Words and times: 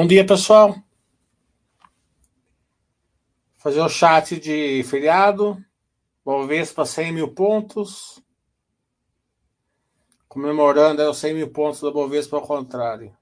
Bom 0.00 0.06
dia, 0.06 0.24
pessoal. 0.24 0.76
Fazer 3.56 3.80
o 3.80 3.88
chat 3.88 4.38
de 4.38 4.84
feriado. 4.84 5.58
Bovespa 6.24 6.86
100 6.86 7.12
mil 7.12 7.34
pontos. 7.34 8.22
Comemorando 10.28 11.02
os 11.02 11.18
100 11.18 11.34
mil 11.34 11.50
pontos 11.50 11.80
da 11.80 11.90
Bovespa 11.90 12.36
ao 12.36 12.46
contrário. 12.46 13.17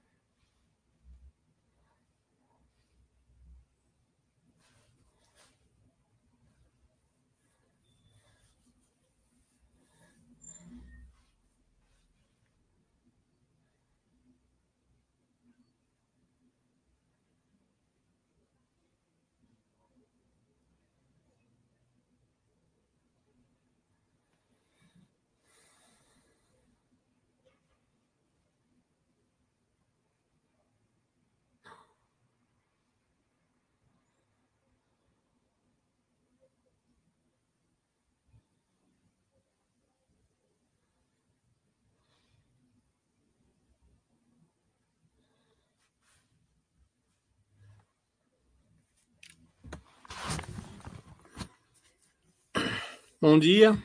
Bom 53.29 53.37
dia 53.37 53.77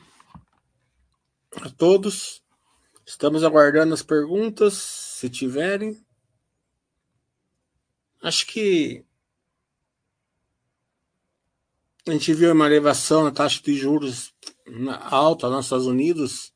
a 1.61 1.69
todos. 1.69 2.41
Estamos 3.05 3.43
aguardando 3.43 3.93
as 3.93 4.01
perguntas, 4.01 4.73
se 4.73 5.29
tiverem. 5.29 6.01
Acho 8.21 8.47
que 8.47 9.03
a 12.07 12.11
gente 12.11 12.33
viu 12.33 12.53
uma 12.53 12.67
elevação 12.67 13.25
na 13.25 13.31
taxa 13.31 13.61
de 13.61 13.75
juros 13.75 14.33
alta 15.11 15.49
nos 15.49 15.65
Estados 15.65 15.87
Unidos. 15.87 16.53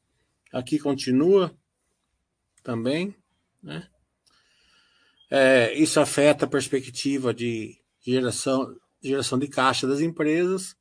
Aqui 0.53 0.79
continua 0.79 1.53
também, 2.63 3.13
né? 3.61 3.85
É, 5.29 5.73
isso 5.73 5.99
afeta 5.99 6.45
a 6.45 6.49
perspectiva 6.49 7.33
de 7.33 7.77
geração, 7.99 8.79
geração 9.03 9.37
de 9.37 9.49
caixa 9.49 9.85
das 9.85 9.99
empresas 9.99 10.73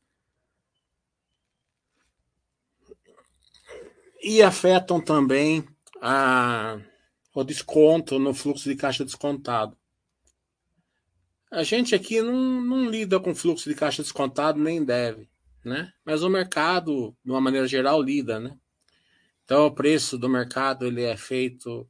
e 4.26 4.42
afetam 4.42 5.00
também 5.00 5.64
a, 6.02 6.80
o 7.32 7.44
desconto 7.44 8.18
no 8.18 8.34
fluxo 8.34 8.68
de 8.68 8.74
caixa 8.74 9.04
descontado. 9.04 9.78
A 11.48 11.62
gente 11.62 11.94
aqui 11.94 12.20
não, 12.20 12.60
não 12.60 12.90
lida 12.90 13.20
com 13.20 13.36
fluxo 13.36 13.68
de 13.68 13.76
caixa 13.76 14.02
descontado, 14.02 14.58
nem 14.58 14.84
deve, 14.84 15.28
né? 15.64 15.92
Mas 16.04 16.24
o 16.24 16.28
mercado, 16.28 17.16
de 17.24 17.30
uma 17.30 17.40
maneira 17.40 17.68
geral, 17.68 18.02
lida, 18.02 18.40
né? 18.40 18.58
Então, 19.44 19.64
o 19.64 19.70
preço 19.70 20.18
do 20.18 20.28
mercado 20.28 20.84
ele 20.84 21.04
é 21.04 21.16
feito 21.16 21.88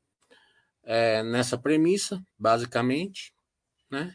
é, 0.82 1.22
nessa 1.22 1.56
premissa, 1.56 2.22
basicamente, 2.38 3.32
né? 3.90 4.14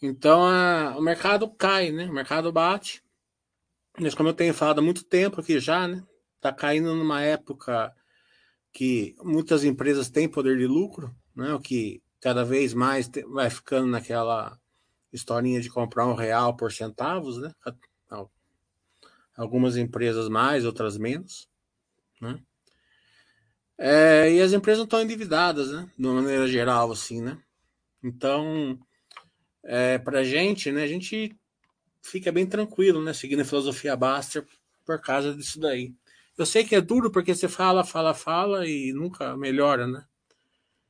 Então, 0.00 0.44
a, 0.44 0.94
o 0.96 1.02
mercado 1.02 1.50
cai, 1.50 1.90
né? 1.90 2.06
O 2.06 2.12
mercado 2.12 2.52
bate. 2.52 3.02
Mas 3.98 4.14
como 4.14 4.28
eu 4.28 4.32
tenho 4.32 4.54
falado 4.54 4.78
há 4.78 4.82
muito 4.82 5.02
tempo 5.02 5.40
aqui 5.40 5.58
já, 5.58 5.88
né? 5.88 6.06
Está 6.40 6.50
caindo 6.50 6.94
numa 6.94 7.20
época 7.20 7.94
que 8.72 9.14
muitas 9.22 9.62
empresas 9.62 10.08
têm 10.08 10.26
poder 10.26 10.56
de 10.56 10.66
lucro, 10.66 11.14
né? 11.36 11.52
o 11.52 11.60
que 11.60 12.02
cada 12.18 12.44
vez 12.44 12.72
mais 12.72 13.10
vai 13.28 13.50
ficando 13.50 13.86
naquela 13.86 14.58
historinha 15.12 15.60
de 15.60 15.68
comprar 15.68 16.06
um 16.06 16.14
real 16.14 16.56
por 16.56 16.72
centavos, 16.72 17.38
né? 17.38 17.52
Algumas 19.36 19.76
empresas 19.76 20.28
mais, 20.28 20.66
outras 20.66 20.98
menos, 20.98 21.48
né? 22.20 22.38
É, 23.78 24.30
e 24.30 24.42
as 24.42 24.52
empresas 24.52 24.84
estão 24.84 25.00
endividadas, 25.00 25.70
né? 25.72 25.90
De 25.98 26.06
uma 26.06 26.20
maneira 26.20 26.46
geral, 26.46 26.92
assim, 26.92 27.22
né? 27.22 27.42
Então, 28.02 28.78
é, 29.64 29.98
para 29.98 30.22
gente, 30.22 30.70
né? 30.70 30.82
A 30.82 30.86
gente 30.86 31.34
fica 32.02 32.30
bem 32.30 32.46
tranquilo, 32.46 33.02
né? 33.02 33.14
Seguindo 33.14 33.40
a 33.40 33.44
filosofia 33.44 33.96
Baster 33.96 34.46
por 34.84 35.00
causa 35.00 35.34
disso 35.34 35.58
daí. 35.58 35.94
Eu 36.40 36.46
sei 36.46 36.64
que 36.64 36.74
é 36.74 36.80
duro 36.80 37.10
porque 37.10 37.34
você 37.34 37.46
fala, 37.46 37.84
fala, 37.84 38.14
fala 38.14 38.66
e 38.66 38.94
nunca 38.94 39.36
melhora, 39.36 39.86
né? 39.86 40.06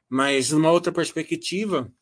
Mas 0.09 0.53
numa 0.53 0.71
outra 0.71 0.93
perspectiva, 0.93 1.93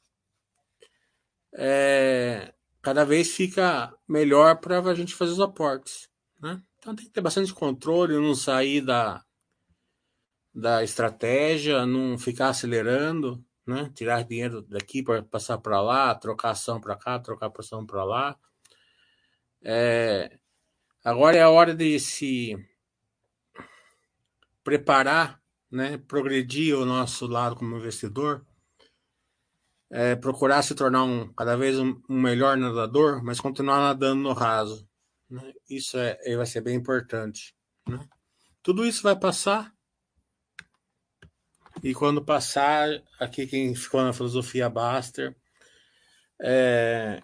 é, 1.55 2.53
cada 2.83 3.07
vez 3.07 3.35
fica 3.35 3.91
melhor 4.07 4.61
para 4.61 4.81
a 4.81 4.95
gente 4.95 5.15
fazer 5.15 5.33
os 5.33 5.41
aportes, 5.41 6.11
né? 6.39 6.63
Então 6.79 6.95
tem 6.95 7.07
que 7.07 7.11
ter 7.11 7.23
bastante 7.23 7.55
controle, 7.55 8.19
não 8.19 8.35
sair 8.35 8.83
da, 8.83 9.25
da 10.55 10.85
estratégia, 10.85 11.87
não 11.87 12.19
ficar 12.19 12.51
acelerando, 12.51 13.43
né? 13.67 13.91
Tirar 13.95 14.25
dinheiro 14.25 14.61
daqui 14.61 15.03
para 15.03 15.23
passar 15.23 15.57
para 15.57 15.81
lá, 15.81 16.15
trocar 16.15 16.51
ação 16.51 16.79
para 16.79 16.97
cá, 16.97 17.19
trocar 17.19 17.51
ação 17.59 17.87
para 17.87 18.05
lá. 18.05 18.39
É, 19.65 20.39
agora 21.03 21.39
é 21.39 21.41
a 21.41 21.49
hora 21.49 21.75
de 21.75 21.99
se 21.99 22.55
preparar, 24.69 25.41
né, 25.71 25.97
progredir 25.97 26.77
o 26.77 26.85
nosso 26.85 27.27
lado 27.27 27.57
como 27.57 27.79
investidor, 27.79 28.47
é, 29.91 30.15
procurar 30.15 30.61
se 30.63 30.75
tornar 30.75 31.05
um 31.05 31.33
cada 31.33 31.57
vez 31.57 31.79
um, 31.79 31.99
um, 32.07 32.21
melhor 32.21 32.59
nadador, 32.59 33.25
mas 33.25 33.41
continuar 33.41 33.79
nadando 33.79 34.23
no 34.23 34.35
raso. 34.35 34.87
Né? 35.31 35.55
Isso 35.71 35.97
é, 35.97 36.37
vai 36.37 36.45
ser 36.45 36.61
bem 36.61 36.77
importante. 36.77 37.57
Né? 37.89 37.99
Tudo 38.63 38.85
isso 38.85 39.03
vai 39.03 39.19
passar. 39.19 39.73
E 41.83 41.95
quando 41.95 42.23
passar, 42.23 42.91
aqui 43.19 43.47
quem 43.47 43.75
ficou 43.75 44.03
na 44.03 44.13
filosofia 44.13 44.69
Baster 44.69 45.35
é, 46.43 47.23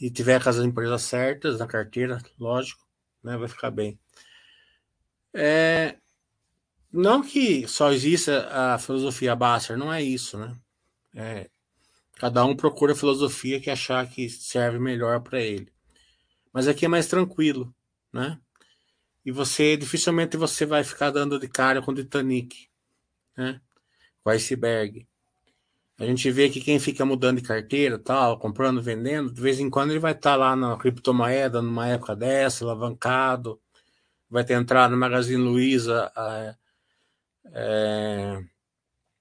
e 0.00 0.10
tiver 0.10 0.42
com 0.42 0.48
as 0.48 0.56
empresas 0.56 1.02
certas 1.02 1.60
na 1.60 1.68
carteira, 1.68 2.18
lógico, 2.36 2.84
né, 3.22 3.36
vai 3.36 3.46
ficar 3.46 3.70
bem. 3.70 3.96
É, 5.34 5.96
não 6.92 7.22
que 7.22 7.66
só 7.66 7.92
exista 7.92 8.48
a 8.48 8.78
filosofia 8.78 9.34
Basser, 9.34 9.76
não 9.76 9.92
é 9.92 10.00
isso, 10.00 10.38
né? 10.38 10.56
É, 11.14 11.50
cada 12.14 12.44
um 12.44 12.54
procura 12.54 12.92
a 12.92 12.96
filosofia 12.96 13.60
que 13.60 13.68
achar 13.68 14.08
que 14.08 14.28
serve 14.28 14.78
melhor 14.78 15.20
para 15.20 15.40
ele. 15.40 15.72
Mas 16.52 16.68
aqui 16.68 16.84
é 16.84 16.88
mais 16.88 17.08
tranquilo, 17.08 17.74
né? 18.12 18.38
E 19.24 19.32
você 19.32 19.76
dificilmente 19.76 20.36
você 20.36 20.64
vai 20.64 20.84
ficar 20.84 21.10
dando 21.10 21.38
de 21.38 21.48
cara 21.48 21.82
com 21.82 21.90
o 21.90 21.94
Titanic, 21.94 22.68
né? 23.36 23.60
Com 24.22 24.30
iceberg. 24.30 25.06
A 25.98 26.04
gente 26.04 26.30
vê 26.30 26.48
que 26.48 26.60
quem 26.60 26.78
fica 26.78 27.04
mudando 27.04 27.40
de 27.40 27.46
carteira, 27.46 27.98
tal, 27.98 28.38
comprando, 28.38 28.82
vendendo, 28.82 29.32
de 29.32 29.40
vez 29.40 29.58
em 29.58 29.70
quando 29.70 29.90
ele 29.90 30.00
vai 30.00 30.12
estar 30.12 30.32
tá 30.32 30.36
lá 30.36 30.56
na 30.56 30.76
criptomoeda 30.76 31.62
numa 31.62 31.88
época 31.88 32.14
dessa, 32.14 32.64
alavancado, 32.64 33.60
vai 34.28 34.44
ter 34.44 34.54
entrado 34.54 34.92
no 34.92 34.96
Magazine 34.96 35.42
Luiza 35.42 36.10
é, 36.16 36.54
é, 37.52 38.44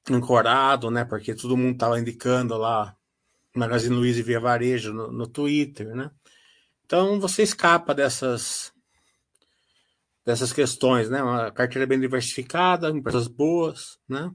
ancorado, 0.10 0.90
né? 0.90 1.06
Porque 1.06 1.36
todo 1.36 1.58
mundo 1.58 1.74
estava 1.74 2.00
indicando 2.00 2.58
lá 2.58 2.96
Magazine 3.56 3.96
Luiza 3.96 4.20
e 4.20 4.24
Via 4.24 4.40
Varejo 4.40 4.94
no, 4.94 5.12
no 5.12 5.28
Twitter, 5.28 5.96
né? 5.96 6.12
Então 6.86 7.20
você 7.20 7.44
escapa 7.44 7.94
dessas 7.94 8.74
dessas 10.26 10.54
questões, 10.54 11.10
né? 11.10 11.22
Uma 11.22 11.52
carteira 11.52 11.86
bem 11.86 12.00
diversificada, 12.00 12.90
empresas 12.90 13.28
boas, 13.28 14.00
né? 14.08 14.32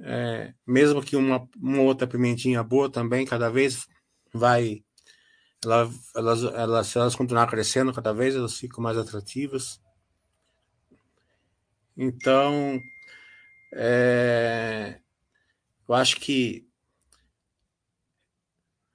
É, 0.00 0.52
mesmo 0.66 1.02
que 1.02 1.16
uma, 1.16 1.48
uma 1.56 1.82
outra 1.82 2.06
pimentinha 2.06 2.62
boa 2.62 2.90
também, 2.90 3.24
cada 3.24 3.48
vez 3.48 3.86
vai 4.32 4.83
ela, 5.64 5.90
elas, 6.14 6.42
elas, 6.44 6.86
se 6.86 6.98
elas 6.98 7.14
continuar 7.14 7.46
crescendo 7.48 7.92
cada 7.92 8.12
vez, 8.12 8.34
elas 8.34 8.56
ficam 8.58 8.82
mais 8.82 8.96
atrativas. 8.96 9.80
Então, 11.96 12.80
é, 13.72 15.00
eu 15.88 15.94
acho 15.94 16.16
que 16.16 16.66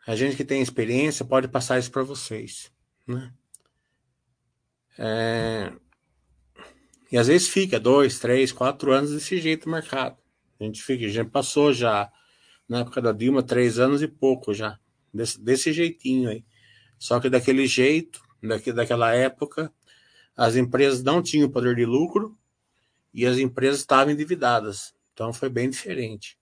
a 0.06 0.16
gente 0.16 0.36
que 0.36 0.44
tem 0.44 0.62
experiência 0.62 1.24
pode 1.24 1.48
passar 1.48 1.80
isso 1.80 1.92
para 1.92 2.04
vocês, 2.04 2.71
né? 3.07 3.33
É, 4.98 5.71
e 7.12 7.18
às 7.18 7.27
vezes 7.27 7.48
fica 7.48 7.80
dois, 7.80 8.19
três, 8.19 8.51
quatro 8.51 8.92
anos 8.92 9.12
desse 9.12 9.39
jeito 9.39 9.66
no 9.68 9.75
mercado. 9.75 10.18
A 10.60 10.63
gente 10.63 10.83
fica, 10.83 11.06
a 11.06 11.10
gente 11.10 11.30
passou 11.30 11.74
já 11.74 12.12
na 12.68 12.80
época 12.81 13.01
da 13.01 13.12
Dilma, 13.12 13.42
três 13.42 13.80
anos 13.80 14.01
e 14.01 14.07
pouco 14.07 14.54
já, 14.54 14.80
desse, 15.13 15.42
desse 15.42 15.74
jeitinho 15.74 16.30
aí. 16.30 16.45
Só 17.00 17.19
que 17.19 17.30
daquele 17.30 17.66
jeito, 17.66 18.22
daqui, 18.44 18.74
daquela 18.74 19.16
época, 19.16 19.74
as 20.36 20.56
empresas 20.56 21.01
não 21.01 21.24
tinham 21.24 21.50
poder 21.50 21.75
de 21.75 21.86
lucro 21.86 22.38
e 23.13 23.25
as 23.25 23.38
empresas 23.38 23.80
estavam 23.80 24.13
endividadas. 24.13 24.94
Então 25.13 25.34
foi 25.34 25.50
bem 25.50 25.69
diferente. 25.69 26.38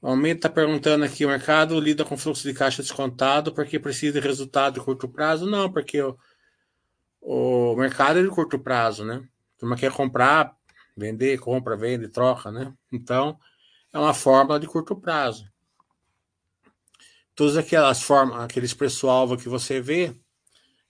O 0.00 0.08
Almeida 0.08 0.38
está 0.38 0.48
perguntando 0.48 1.04
aqui: 1.04 1.24
o 1.24 1.28
mercado 1.28 1.78
lida 1.78 2.04
com 2.04 2.16
fluxo 2.16 2.46
de 2.46 2.54
caixa 2.54 2.82
descontado 2.82 3.52
porque 3.52 3.78
precisa 3.78 4.20
de 4.20 4.26
resultado 4.26 4.74
de 4.74 4.80
curto 4.80 5.08
prazo? 5.08 5.46
Não, 5.46 5.70
porque 5.70 6.00
o, 6.00 6.16
o 7.20 7.76
mercado 7.76 8.18
é 8.18 8.22
de 8.22 8.28
curto 8.28 8.58
prazo, 8.58 9.04
né? 9.04 9.16
A 9.56 9.60
turma 9.60 9.76
quer 9.76 9.92
comprar, 9.92 10.56
vender, 10.96 11.38
compra, 11.38 11.76
vende, 11.76 12.08
troca, 12.08 12.50
né? 12.50 12.72
Então 12.92 13.38
é 13.92 13.98
uma 13.98 14.14
fórmula 14.14 14.60
de 14.60 14.66
curto 14.66 14.94
prazo. 14.94 15.50
Todas 17.38 17.56
aquelas 17.56 18.02
formas, 18.02 18.40
aqueles 18.40 18.74
preço-alvo 18.74 19.36
que 19.36 19.48
você 19.48 19.80
vê, 19.80 20.12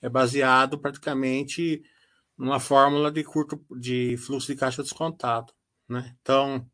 é 0.00 0.09
baseado 0.09 0.79
praticamente 0.79 1.83
numa 2.39 2.59
fórmula 2.59 3.12
de 3.12 3.23
curto 3.23 3.62
de 3.79 4.17
fluxo 4.17 4.47
de 4.47 4.56
caixa 4.56 4.83
descontado, 4.83 5.53
né? 5.87 6.17
Então, 6.23 6.67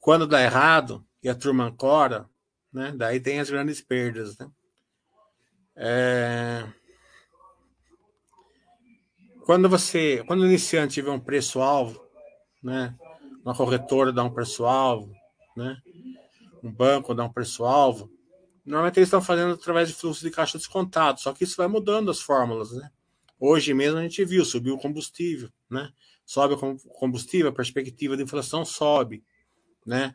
quando 0.00 0.26
dá 0.26 0.40
errado 0.40 1.06
e 1.22 1.28
a 1.28 1.34
turma 1.34 1.64
ancora, 1.64 2.26
né? 2.72 2.94
Daí 2.96 3.20
tem 3.20 3.38
as 3.38 3.50
grandes 3.50 3.82
perdas, 3.82 4.38
né? 4.38 4.50
É... 5.76 6.66
Quando 9.44 9.68
você, 9.68 10.24
quando 10.26 10.40
o 10.40 10.46
iniciante 10.46 10.94
tiver 10.94 11.10
um 11.10 11.20
preço 11.20 11.60
alvo, 11.60 12.02
né? 12.62 12.96
Uma 13.44 13.54
corretora 13.54 14.10
dá 14.10 14.24
um 14.24 14.32
preço 14.32 14.64
alvo, 14.64 15.12
né? 15.54 15.76
Um 16.62 16.72
banco 16.72 17.14
dá 17.14 17.24
um 17.24 17.32
preço 17.32 17.66
alvo. 17.66 18.10
Normalmente 18.64 18.98
eles 18.98 19.08
estão 19.08 19.20
fazendo 19.20 19.54
através 19.54 19.88
de 19.88 19.94
fluxo 19.94 20.22
de 20.22 20.30
caixa 20.30 20.56
descontado, 20.56 21.20
só 21.20 21.32
que 21.32 21.44
isso 21.44 21.56
vai 21.56 21.66
mudando 21.66 22.10
as 22.10 22.20
fórmulas, 22.20 22.72
né? 22.72 22.90
Hoje 23.38 23.74
mesmo 23.74 23.98
a 23.98 24.02
gente 24.02 24.24
viu, 24.24 24.44
subiu 24.44 24.74
o 24.74 24.78
combustível, 24.78 25.50
né? 25.68 25.92
Sobe 26.24 26.54
o 26.54 26.76
combustível, 26.90 27.48
a 27.48 27.52
perspectiva 27.52 28.16
de 28.16 28.22
inflação 28.22 28.64
sobe, 28.64 29.24
né? 29.84 30.14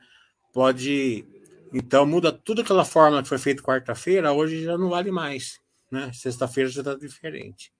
Pode. 0.53 1.25
Então 1.73 2.05
muda 2.05 2.31
tudo 2.31 2.61
aquela 2.61 2.85
fórmula 2.85 3.21
que 3.21 3.27
foi 3.27 3.37
feita 3.37 3.61
quarta-feira, 3.61 4.31
hoje 4.31 4.63
já 4.63 4.77
não 4.77 4.89
vale 4.89 5.11
mais, 5.11 5.59
né? 5.91 6.11
Sexta-feira 6.13 6.69
já 6.69 6.79
está 6.81 6.95
diferente. 6.95 7.73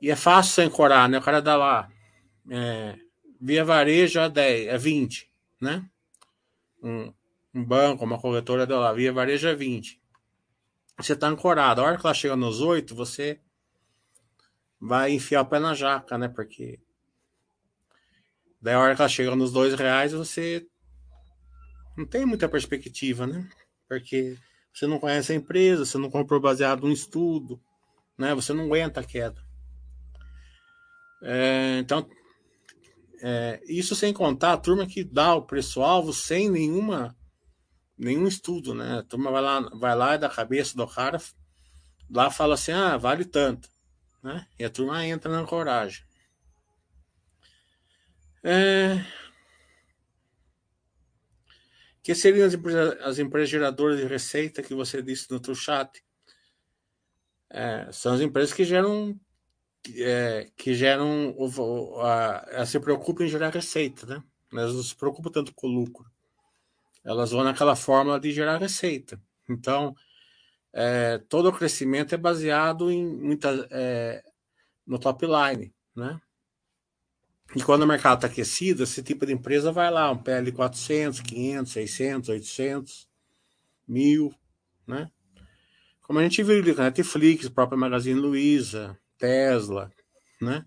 E 0.00 0.10
é 0.10 0.16
fácil 0.16 0.64
ancorar, 0.64 1.08
né? 1.08 1.18
O 1.18 1.22
cara 1.22 1.42
dá 1.42 1.56
lá. 1.56 1.90
É, 2.50 2.96
via 3.38 3.64
varejo 3.64 4.18
a 4.20 4.28
10, 4.28 4.68
é 4.68 4.78
20, 4.78 5.30
né? 5.60 5.88
Um, 6.82 7.12
um 7.54 7.64
banco, 7.64 8.04
uma 8.04 8.20
corretora 8.20 8.66
dá 8.66 8.78
lá, 8.78 8.92
via 8.92 9.12
varejo 9.12 9.48
é 9.48 9.54
20 9.54 10.00
você 10.98 11.12
está 11.12 11.28
ancorado. 11.28 11.80
A 11.80 11.84
hora 11.84 11.96
que 11.96 12.04
ela 12.04 12.14
chega 12.14 12.36
nos 12.36 12.60
oito, 12.60 12.94
você 12.94 13.40
vai 14.80 15.12
enfiar 15.12 15.42
o 15.42 15.46
pé 15.46 15.58
na 15.58 15.74
jaca, 15.74 16.18
né? 16.18 16.28
Porque 16.28 16.80
daí 18.60 18.74
a 18.74 18.80
hora 18.80 18.96
que 18.96 19.00
ela 19.00 19.08
chega 19.08 19.34
nos 19.36 19.52
dois 19.52 19.74
reais, 19.74 20.12
você 20.12 20.66
não 21.96 22.04
tem 22.04 22.26
muita 22.26 22.48
perspectiva, 22.48 23.26
né? 23.26 23.48
Porque 23.88 24.36
você 24.74 24.86
não 24.86 24.98
conhece 24.98 25.32
a 25.32 25.36
empresa, 25.36 25.84
você 25.84 25.98
não 25.98 26.10
comprou 26.10 26.40
baseado 26.40 26.88
em 26.88 26.92
estudo, 26.92 27.60
né? 28.18 28.34
Você 28.34 28.52
não 28.52 28.64
aguenta 28.64 29.00
a 29.00 29.04
queda. 29.04 29.40
É, 31.22 31.78
então, 31.78 32.08
é, 33.20 33.60
isso 33.66 33.94
sem 33.94 34.12
contar 34.12 34.52
a 34.52 34.58
turma 34.58 34.86
que 34.86 35.02
dá 35.02 35.34
o 35.34 35.42
preço-alvo 35.42 36.12
sem 36.12 36.48
nenhuma 36.48 37.16
nenhum 37.98 38.28
estudo, 38.28 38.74
né? 38.74 38.98
A 38.98 39.02
turma 39.02 39.30
vai 39.30 39.42
lá, 39.42 39.60
vai 39.74 39.96
lá 39.96 40.16
da 40.16 40.28
cabeça 40.28 40.76
do 40.76 40.86
cara, 40.86 41.20
lá 42.10 42.30
fala 42.30 42.54
assim, 42.54 42.72
ah, 42.72 42.96
vale 42.96 43.24
tanto, 43.24 43.68
né? 44.22 44.46
E 44.58 44.64
a 44.64 44.70
turma 44.70 45.04
entra 45.04 45.30
na 45.30 45.46
coragem. 45.46 46.04
É... 48.44 49.04
Que 52.02 52.14
seriam 52.14 52.46
as 52.46 52.54
empresas, 52.54 53.00
as 53.02 53.18
empresas 53.18 53.50
geradoras 53.50 53.98
de 53.98 54.06
receita 54.06 54.62
que 54.62 54.74
você 54.74 55.02
disse 55.02 55.30
no 55.30 55.40
teu 55.40 55.54
chat? 55.54 56.02
É, 57.50 57.90
são 57.92 58.14
as 58.14 58.20
empresas 58.20 58.54
que 58.54 58.64
geram 58.64 59.18
é, 59.96 60.50
que 60.56 60.74
geram 60.74 61.34
elas 62.50 62.68
se 62.68 62.78
preocupam 62.78 63.24
em 63.24 63.28
gerar 63.28 63.50
receita, 63.50 64.06
né? 64.06 64.22
Elas 64.52 64.74
não 64.74 64.82
se 64.82 64.94
preocupam 64.94 65.30
tanto 65.30 65.52
com 65.54 65.66
o 65.66 65.70
lucro 65.70 66.10
elas 67.08 67.30
vão 67.30 67.42
naquela 67.42 67.74
fórmula 67.74 68.20
de 68.20 68.30
gerar 68.30 68.58
receita. 68.58 69.18
Então, 69.48 69.96
é, 70.74 71.16
todo 71.26 71.48
o 71.48 71.52
crescimento 71.52 72.14
é 72.14 72.18
baseado 72.18 72.90
em 72.90 73.02
muita, 73.02 73.66
é, 73.70 74.22
no 74.86 74.98
top 74.98 75.24
line, 75.26 75.74
né? 75.96 76.20
E 77.56 77.62
quando 77.62 77.84
o 77.84 77.86
mercado 77.86 78.16
está 78.18 78.26
aquecido, 78.26 78.82
esse 78.82 79.02
tipo 79.02 79.24
de 79.24 79.32
empresa 79.32 79.72
vai 79.72 79.90
lá, 79.90 80.10
um 80.10 80.18
PL 80.18 80.52
400, 80.52 81.20
500, 81.20 81.72
600, 81.72 82.28
800, 82.28 83.08
1000, 83.88 84.34
né? 84.86 85.10
Como 86.02 86.18
a 86.18 86.22
gente 86.22 86.42
viu 86.42 86.58
ali, 86.58 86.74
Netflix, 86.74 87.48
própria 87.48 87.78
Magazine 87.78 88.20
Luiza, 88.20 88.98
Tesla, 89.16 89.90
né? 90.42 90.62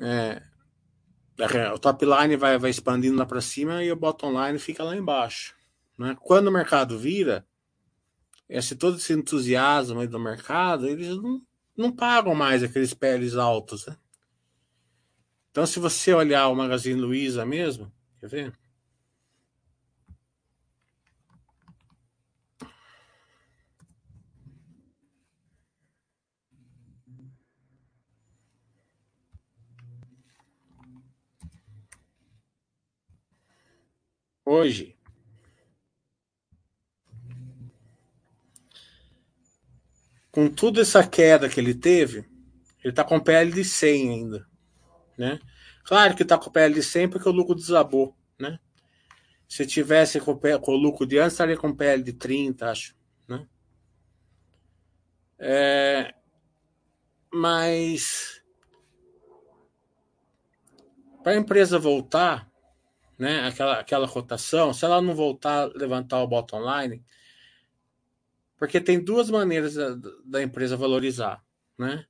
É, 0.00 0.40
o 1.74 1.78
top 1.78 2.04
line 2.04 2.36
vai, 2.36 2.58
vai 2.58 2.70
expandindo 2.70 3.16
lá 3.16 3.26
para 3.26 3.40
cima 3.40 3.82
e 3.82 3.92
o 3.92 3.96
bottom 3.96 4.32
line 4.32 4.58
fica 4.58 4.82
lá 4.82 4.96
embaixo. 4.96 5.54
Né? 5.98 6.16
Quando 6.20 6.48
o 6.48 6.52
mercado 6.52 6.98
vira, 6.98 7.46
esse 8.48 8.76
todo 8.76 8.96
esse 8.96 9.12
entusiasmo 9.12 10.06
do 10.06 10.18
mercado, 10.18 10.86
eles 10.86 11.16
não, 11.16 11.42
não 11.76 11.92
pagam 11.92 12.34
mais 12.34 12.62
aqueles 12.62 12.94
PLs 12.94 13.36
altos. 13.36 13.86
Né? 13.86 13.96
Então, 15.50 15.66
se 15.66 15.78
você 15.78 16.12
olhar 16.12 16.48
o 16.48 16.54
Magazine 16.54 17.00
Luiza 17.00 17.44
mesmo, 17.44 17.92
quer 18.20 18.28
ver? 18.28 18.52
Hoje 34.46 34.96
com 40.30 40.48
toda 40.48 40.82
essa 40.82 41.06
queda 41.06 41.48
que 41.48 41.58
ele 41.58 41.74
teve, 41.74 42.18
ele 42.84 42.92
está 42.92 43.02
com 43.02 43.18
PL 43.18 43.50
de 43.50 43.64
100 43.64 44.10
ainda, 44.10 44.46
né? 45.18 45.40
Claro 45.82 46.14
que 46.14 46.22
está 46.22 46.36
com 46.36 46.50
PL 46.50 46.74
de 46.74 46.82
100 46.82 47.08
porque 47.08 47.28
o 47.28 47.32
lucro 47.32 47.54
desabou, 47.54 48.14
né? 48.38 48.60
Se 49.48 49.66
tivesse 49.66 50.20
com, 50.20 50.38
com 50.38 50.72
o 50.72 50.76
lucro 50.76 51.06
de 51.06 51.18
antes, 51.18 51.32
estaria 51.32 51.56
com 51.56 51.74
PL 51.74 52.02
de 52.02 52.12
30, 52.12 52.70
acho, 52.70 52.94
né? 53.26 53.46
É, 55.38 56.14
mas 57.32 58.42
para 61.22 61.32
a 61.32 61.36
empresa 61.36 61.78
voltar, 61.78 62.46
né, 63.18 63.46
aquela, 63.46 63.80
aquela 63.80 64.06
rotação, 64.06 64.72
se 64.72 64.84
ela 64.84 65.00
não 65.00 65.14
voltar 65.14 65.64
a 65.64 65.66
levantar 65.66 66.22
o 66.22 66.26
bottom 66.26 66.60
line, 66.60 67.04
porque 68.56 68.80
tem 68.80 69.02
duas 69.02 69.30
maneiras 69.30 69.74
da, 69.74 69.96
da 70.24 70.42
empresa 70.42 70.76
valorizar, 70.76 71.44
né? 71.78 72.06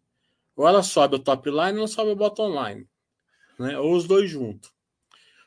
Ou 0.54 0.66
ela 0.66 0.82
sobe 0.82 1.16
o 1.16 1.18
top 1.18 1.50
line 1.50 1.72
ou 1.72 1.78
ela 1.78 1.88
sobe 1.88 2.10
o 2.12 2.16
bottom 2.16 2.50
line, 2.62 2.88
né? 3.58 3.78
Ou 3.78 3.94
os 3.94 4.06
dois 4.06 4.30
juntos. 4.30 4.72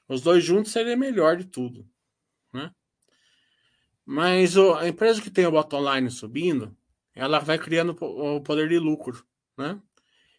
Os 0.08 0.22
dois 0.22 0.44
juntos 0.44 0.72
seria 0.72 0.98
melhor 0.98 1.38
de 1.38 1.46
tudo, 1.46 1.88
né? 2.54 2.74
Mas 4.06 4.58
o, 4.58 4.74
a 4.74 4.88
empresa 4.88 5.22
que 5.22 5.30
tem 5.30 5.46
o 5.46 5.52
bottom 5.52 5.94
line 5.94 6.10
subindo, 6.10 6.76
ela 7.14 7.40
vai 7.40 7.58
criando 7.58 7.96
o 8.02 8.42
poder 8.42 8.68
de 8.68 8.80
lucro, 8.80 9.26
né? 9.58 9.80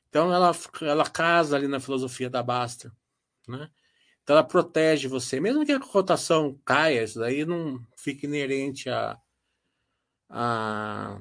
Então 0.08 0.32
ela, 0.32 0.50
ela 0.82 1.08
casa 1.08 1.56
ali 1.56 1.68
na 1.68 1.78
filosofia 1.78 2.28
da 2.28 2.42
Basta, 2.42 2.92
né? 3.46 3.70
Então 4.22 4.36
ela 4.36 4.46
protege 4.46 5.08
você, 5.08 5.40
mesmo 5.40 5.64
que 5.64 5.72
a 5.72 5.80
cotação 5.80 6.58
caia, 6.64 7.02
isso 7.02 7.18
daí 7.18 7.44
não 7.44 7.84
fica 7.96 8.26
inerente 8.26 8.88
a, 8.88 9.18
a, 10.28 11.20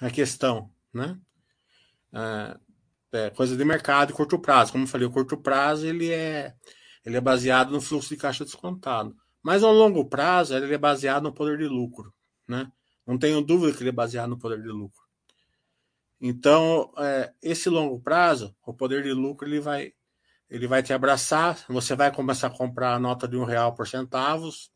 a 0.00 0.10
questão, 0.10 0.70
né? 0.92 1.18
É, 2.12 2.58
é 3.26 3.30
coisa 3.30 3.56
de 3.56 3.64
mercado 3.64 4.12
curto 4.12 4.38
prazo. 4.38 4.72
Como 4.72 4.84
eu 4.84 4.88
falei, 4.88 5.06
o 5.06 5.10
curto 5.10 5.36
prazo 5.36 5.86
ele 5.86 6.12
é, 6.12 6.54
ele 7.04 7.16
é 7.16 7.20
baseado 7.20 7.70
no 7.70 7.80
fluxo 7.80 8.10
de 8.10 8.16
caixa 8.16 8.44
descontado. 8.44 9.16
Mas 9.42 9.62
ao 9.62 9.72
longo 9.72 10.04
prazo 10.08 10.54
ele 10.54 10.74
é 10.74 10.78
baseado 10.78 11.22
no 11.24 11.32
poder 11.32 11.58
de 11.58 11.66
lucro, 11.66 12.12
né? 12.46 12.70
Não 13.06 13.18
tenho 13.18 13.40
dúvida 13.40 13.74
que 13.74 13.82
ele 13.82 13.88
é 13.88 13.92
baseado 13.92 14.28
no 14.28 14.38
poder 14.38 14.60
de 14.60 14.68
lucro. 14.68 15.08
Então, 16.20 16.92
é, 16.98 17.32
esse 17.40 17.70
longo 17.70 18.00
prazo, 18.00 18.54
o 18.66 18.74
poder 18.74 19.02
de 19.02 19.12
lucro 19.12 19.48
ele 19.48 19.60
vai 19.60 19.94
ele 20.50 20.66
vai 20.66 20.82
te 20.82 20.92
abraçar, 20.92 21.64
você 21.68 21.94
vai 21.94 22.12
começar 22.12 22.46
a 22.46 22.56
comprar 22.56 22.94
a 22.94 22.98
nota 22.98 23.28
de 23.28 23.36
um 23.36 23.44
real 23.44 23.74
por 23.74 23.86
centavos, 23.86 24.70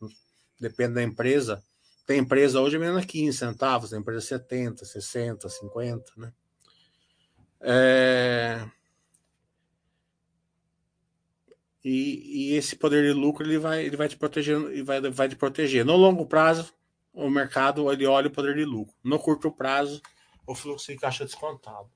depende 0.60 0.94
da 0.94 1.02
empresa. 1.02 1.62
Tem 2.06 2.18
empresa 2.18 2.60
hoje 2.60 2.78
menos 2.78 3.04
15 3.04 3.36
centavos, 3.36 3.90
tem 3.90 3.98
empresa 3.98 4.20
70, 4.20 4.84
60, 4.84 5.48
50, 5.48 6.12
né? 6.16 6.32
É... 7.60 8.68
E, 11.84 12.50
e, 12.52 12.54
esse 12.54 12.76
poder 12.76 13.02
de 13.02 13.12
lucro 13.12 13.44
ele 13.44 13.58
vai, 13.58 13.84
ele 13.84 13.96
vai 13.96 14.08
te 14.08 14.16
proteger, 14.16 14.56
ele 14.56 14.84
vai, 14.84 15.00
vai 15.00 15.28
te 15.28 15.34
proteger. 15.34 15.84
No 15.84 15.96
longo 15.96 16.26
prazo, 16.26 16.72
o 17.12 17.28
mercado 17.28 17.90
ele 17.90 18.06
olha 18.06 18.28
o 18.28 18.30
poder 18.30 18.54
de 18.54 18.64
lucro. 18.64 18.94
No 19.02 19.18
curto 19.18 19.50
prazo, 19.50 20.00
o 20.46 20.54
fluxo 20.54 20.92
de 20.92 20.98
caixa 20.98 21.24
descontado. 21.24 21.90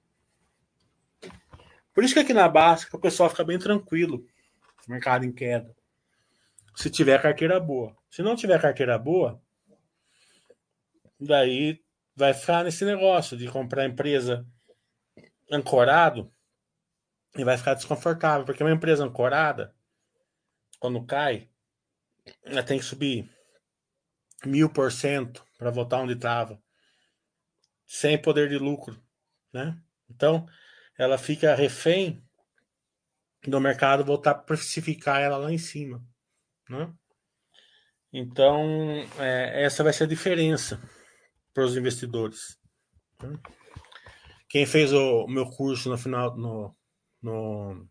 Por 1.96 2.04
isso 2.04 2.12
que 2.12 2.20
aqui 2.20 2.34
na 2.34 2.46
básica 2.46 2.94
o 2.94 3.00
pessoal 3.00 3.30
fica 3.30 3.42
bem 3.42 3.58
tranquilo. 3.58 4.28
Mercado 4.86 5.24
em 5.24 5.32
queda. 5.32 5.74
Se 6.74 6.90
tiver 6.90 7.22
carteira 7.22 7.58
boa. 7.58 7.96
Se 8.10 8.20
não 8.20 8.36
tiver 8.36 8.60
carteira 8.60 8.98
boa, 8.98 9.42
daí 11.18 11.82
vai 12.14 12.34
ficar 12.34 12.64
nesse 12.64 12.84
negócio 12.84 13.34
de 13.34 13.48
comprar 13.48 13.86
empresa 13.86 14.46
ancorado 15.50 16.30
e 17.34 17.42
vai 17.42 17.56
ficar 17.56 17.72
desconfortável, 17.72 18.44
porque 18.44 18.62
uma 18.62 18.72
empresa 18.72 19.02
ancorada, 19.02 19.74
quando 20.78 21.02
cai, 21.06 21.48
ela 22.42 22.62
tem 22.62 22.78
que 22.78 22.84
subir 22.84 23.26
mil 24.44 24.68
por 24.68 24.92
cento 24.92 25.42
para 25.56 25.70
voltar 25.70 26.02
onde 26.02 26.12
estava, 26.12 26.62
sem 27.86 28.20
poder 28.20 28.50
de 28.50 28.58
lucro, 28.58 29.02
né? 29.50 29.80
Então, 30.10 30.46
ela 30.98 31.18
fica 31.18 31.54
refém 31.54 32.22
do 33.46 33.60
mercado 33.60 34.04
voltar 34.04 34.32
a 34.32 34.34
precificar 34.34 35.20
ela 35.20 35.36
lá 35.36 35.52
em 35.52 35.58
cima, 35.58 36.02
né? 36.68 36.92
Então, 38.12 38.64
é, 39.18 39.64
essa 39.64 39.84
vai 39.84 39.92
ser 39.92 40.04
a 40.04 40.08
diferença 40.08 40.80
para 41.52 41.64
os 41.64 41.76
investidores. 41.76 42.58
Né? 43.22 43.38
Quem 44.48 44.64
fez 44.64 44.92
o, 44.92 45.26
meu 45.26 45.46
curso 45.50 45.90
no 45.90 45.98
final, 45.98 46.36
no, 46.36 46.74
no 47.20 47.86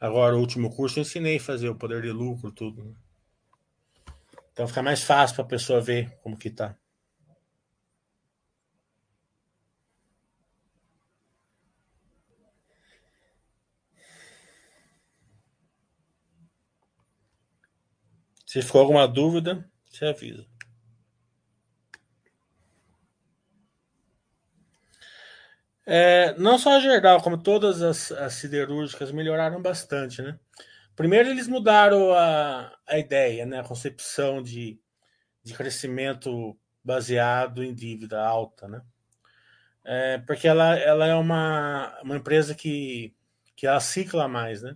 agora 0.00 0.36
o 0.36 0.40
último 0.40 0.74
curso, 0.74 0.98
eu 0.98 1.02
ensinei 1.02 1.38
a 1.38 1.40
fazer 1.40 1.68
o 1.68 1.74
poder 1.74 2.02
de 2.02 2.12
lucro, 2.12 2.52
tudo. 2.52 2.84
Né? 2.84 2.94
Então 4.52 4.68
fica 4.68 4.82
mais 4.82 5.02
fácil 5.02 5.36
para 5.36 5.44
a 5.44 5.48
pessoa 5.48 5.80
ver 5.80 6.16
como 6.22 6.38
que 6.38 6.50
tá. 6.50 6.76
Se 18.48 18.62
ficou 18.62 18.80
alguma 18.80 19.06
dúvida, 19.06 19.62
você 19.84 20.06
avisa. 20.06 20.46
É, 25.84 26.34
não 26.38 26.58
só 26.58 26.76
a 26.76 26.80
Gerdau, 26.80 27.20
como 27.22 27.36
todas 27.36 27.82
as, 27.82 28.10
as, 28.10 28.32
siderúrgicas 28.32 29.12
melhoraram 29.12 29.60
bastante, 29.60 30.22
né? 30.22 30.38
Primeiro 30.96 31.28
eles 31.28 31.46
mudaram 31.46 32.14
a, 32.14 32.74
a 32.86 32.98
ideia, 32.98 33.44
né? 33.44 33.60
A 33.60 33.64
concepção 33.64 34.42
de, 34.42 34.80
de 35.42 35.52
crescimento 35.52 36.58
baseado 36.82 37.62
em 37.62 37.74
dívida 37.74 38.18
alta, 38.18 38.66
né? 38.66 38.80
É, 39.84 40.18
porque 40.26 40.48
ela, 40.48 40.74
ela 40.74 41.06
é 41.06 41.14
uma, 41.14 42.00
uma 42.02 42.16
empresa 42.16 42.54
que, 42.54 43.14
que 43.54 43.66
ela 43.66 43.80
cicla 43.80 44.26
mais, 44.26 44.62
né? 44.62 44.74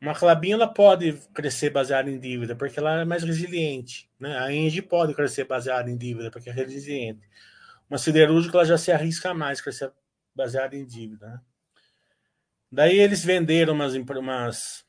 Uma 0.00 0.14
Clabin 0.14 0.52
ela 0.52 0.66
pode 0.66 1.12
crescer 1.34 1.70
baseada 1.70 2.10
em 2.10 2.18
dívida 2.18 2.56
porque 2.56 2.78
ela 2.78 3.02
é 3.02 3.04
mais 3.04 3.22
resiliente, 3.22 4.10
né? 4.18 4.38
A 4.38 4.50
Engie 4.50 4.80
pode 4.80 5.14
crescer 5.14 5.44
baseada 5.44 5.90
em 5.90 5.96
dívida 5.96 6.30
porque 6.30 6.48
é 6.48 6.52
resiliente. 6.52 7.28
Uma 7.88 7.98
siderúrgica 7.98 8.56
ela 8.56 8.64
já 8.64 8.78
se 8.78 8.90
arrisca 8.90 9.34
mais 9.34 9.60
crescer 9.60 9.92
baseado 10.34 10.74
em 10.74 10.86
dívida. 10.86 11.28
Né? 11.28 11.40
Daí 12.72 12.98
eles 12.98 13.22
venderam 13.24 13.74
umas, 13.74 13.94
umas, 13.94 14.86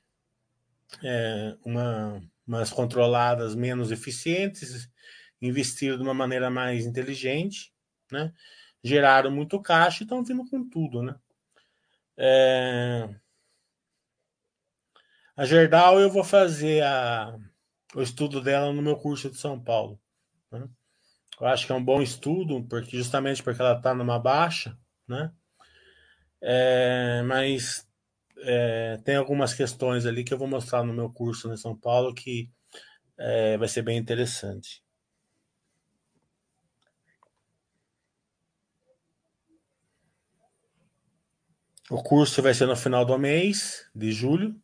é, 1.03 1.57
uma, 1.65 2.23
umas 2.47 2.69
controladas 2.71 3.53
menos 3.53 3.91
eficientes, 3.91 4.89
investiram 5.41 5.97
de 5.97 6.03
uma 6.03 6.13
maneira 6.13 6.49
mais 6.49 6.85
inteligente, 6.85 7.73
né? 8.09 8.31
geraram 8.83 9.31
muito 9.31 9.61
caixa 9.61 10.03
e 10.03 10.05
estão 10.05 10.23
vindo 10.23 10.45
com 10.45 10.67
tudo. 10.69 11.03
Né? 11.03 11.15
É... 12.17 13.09
A 15.41 15.45
Gerdau 15.45 15.99
eu 15.99 16.07
vou 16.07 16.23
fazer 16.23 16.83
a, 16.83 17.35
o 17.95 18.01
estudo 18.03 18.39
dela 18.39 18.71
no 18.71 18.79
meu 18.79 18.95
curso 18.95 19.27
de 19.27 19.37
São 19.39 19.59
Paulo. 19.59 19.99
Né? 20.51 20.69
Eu 21.39 21.47
acho 21.47 21.65
que 21.65 21.71
é 21.71 21.75
um 21.75 21.83
bom 21.83 21.99
estudo, 21.99 22.63
porque 22.65 22.95
justamente 22.95 23.41
porque 23.41 23.59
ela 23.59 23.75
está 23.75 23.91
numa 23.91 24.19
baixa, 24.19 24.77
né? 25.07 25.31
É, 26.39 27.23
mas 27.23 27.87
é, 28.37 28.99
tem 29.03 29.15
algumas 29.15 29.51
questões 29.51 30.05
ali 30.05 30.23
que 30.23 30.31
eu 30.31 30.37
vou 30.37 30.47
mostrar 30.47 30.83
no 30.83 30.93
meu 30.93 31.09
curso 31.11 31.51
em 31.51 31.57
São 31.57 31.75
Paulo 31.75 32.13
que 32.13 32.47
é, 33.17 33.57
vai 33.57 33.67
ser 33.67 33.81
bem 33.81 33.97
interessante. 33.97 34.83
O 41.89 42.03
curso 42.03 42.43
vai 42.43 42.53
ser 42.53 42.67
no 42.67 42.75
final 42.75 43.03
do 43.03 43.17
mês, 43.17 43.89
de 43.95 44.11
julho. 44.11 44.55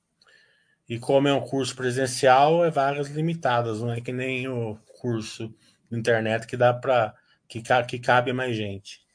E 0.88 1.00
como 1.00 1.28
é 1.28 1.34
um 1.34 1.42
curso 1.42 1.76
presencial, 1.76 2.64
é 2.64 2.70
vagas 2.72 3.10
limitadas, 3.10 3.82
não 3.82 3.92
é 3.92 4.02
que 4.02 4.12
nem 4.14 4.48
o 4.48 4.78
curso 5.00 5.54
de 5.92 5.98
internet 5.98 6.48
que 6.48 6.58
dá 6.58 6.74
para 6.74 7.14
que, 7.48 7.62
que 7.88 8.00
cabe 8.00 8.34
mais 8.34 8.56
gente. 8.56 9.07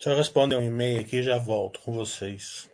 Deixa 0.00 0.12
eu 0.12 0.16
responder 0.16 0.56
um 0.56 0.62
e-mail 0.62 1.00
aqui 1.00 1.16
e 1.16 1.22
já 1.22 1.36
volto 1.36 1.78
com 1.80 1.92
vocês. 1.92 2.70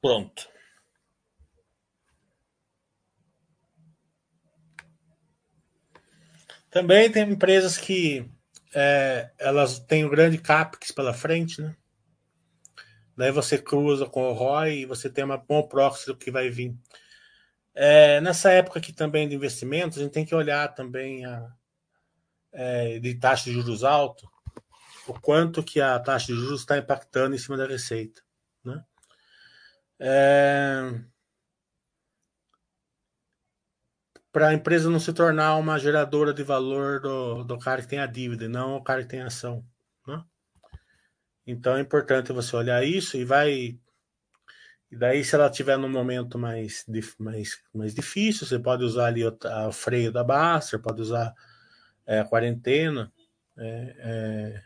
Pronto. 0.00 0.48
Também 6.70 7.10
tem 7.10 7.28
empresas 7.30 7.76
que 7.76 8.30
é, 8.74 9.30
elas 9.38 9.78
têm 9.78 10.04
um 10.04 10.10
grande 10.10 10.38
CAPEX 10.38 10.92
pela 10.92 11.14
frente, 11.14 11.60
né? 11.60 11.74
Daí 13.16 13.32
você 13.32 13.58
cruza 13.58 14.06
com 14.06 14.30
o 14.30 14.32
ROI 14.32 14.80
e 14.80 14.86
você 14.86 15.10
tem 15.10 15.24
uma 15.24 15.36
bom 15.36 15.66
proxy 15.66 16.06
do 16.06 16.16
que 16.16 16.30
vai 16.30 16.50
vir. 16.50 16.76
É, 17.74 18.20
nessa 18.20 18.52
época 18.52 18.78
aqui 18.78 18.92
também 18.92 19.28
de 19.28 19.34
investimentos, 19.34 19.98
a 19.98 20.02
gente 20.02 20.12
tem 20.12 20.24
que 20.24 20.34
olhar 20.34 20.68
também 20.74 21.24
a, 21.24 21.50
é, 22.52 22.98
de 22.98 23.14
taxa 23.14 23.44
de 23.44 23.52
juros 23.52 23.82
alto, 23.82 24.30
o 25.08 25.14
quanto 25.14 25.62
que 25.62 25.80
a 25.80 25.98
taxa 25.98 26.26
de 26.26 26.34
juros 26.38 26.60
está 26.60 26.78
impactando 26.78 27.34
em 27.34 27.38
cima 27.38 27.56
da 27.56 27.66
receita. 27.66 28.22
É... 29.98 30.94
Para 34.30 34.48
a 34.48 34.54
empresa 34.54 34.90
não 34.90 35.00
se 35.00 35.12
tornar 35.12 35.56
uma 35.56 35.78
geradora 35.78 36.32
de 36.32 36.42
valor 36.42 37.00
do, 37.00 37.44
do 37.44 37.58
cara 37.58 37.82
que 37.82 37.88
tem 37.88 37.98
a 37.98 38.06
dívida, 38.06 38.44
e 38.44 38.48
não 38.48 38.76
o 38.76 38.82
cara 38.84 39.02
que 39.02 39.08
tem 39.08 39.22
a 39.22 39.26
ação. 39.26 39.64
Né? 40.06 40.22
Então 41.46 41.76
é 41.76 41.80
importante 41.80 42.32
você 42.32 42.54
olhar 42.54 42.84
isso 42.84 43.16
e 43.16 43.24
vai. 43.24 43.78
E 44.90 44.96
daí, 44.96 45.24
se 45.24 45.34
ela 45.34 45.50
tiver 45.50 45.76
num 45.76 45.88
momento 45.88 46.38
mais, 46.38 46.84
mais, 47.18 47.62
mais 47.74 47.94
difícil, 47.94 48.46
você 48.46 48.58
pode 48.58 48.84
usar 48.84 49.06
ali 49.06 49.26
o, 49.26 49.36
o 49.68 49.72
freio 49.72 50.12
da 50.12 50.24
Baster, 50.24 50.80
pode 50.80 51.02
usar 51.02 51.34
é, 52.06 52.20
a 52.20 52.24
quarentena. 52.24 53.12
É, 53.56 53.96
é, 53.98 54.62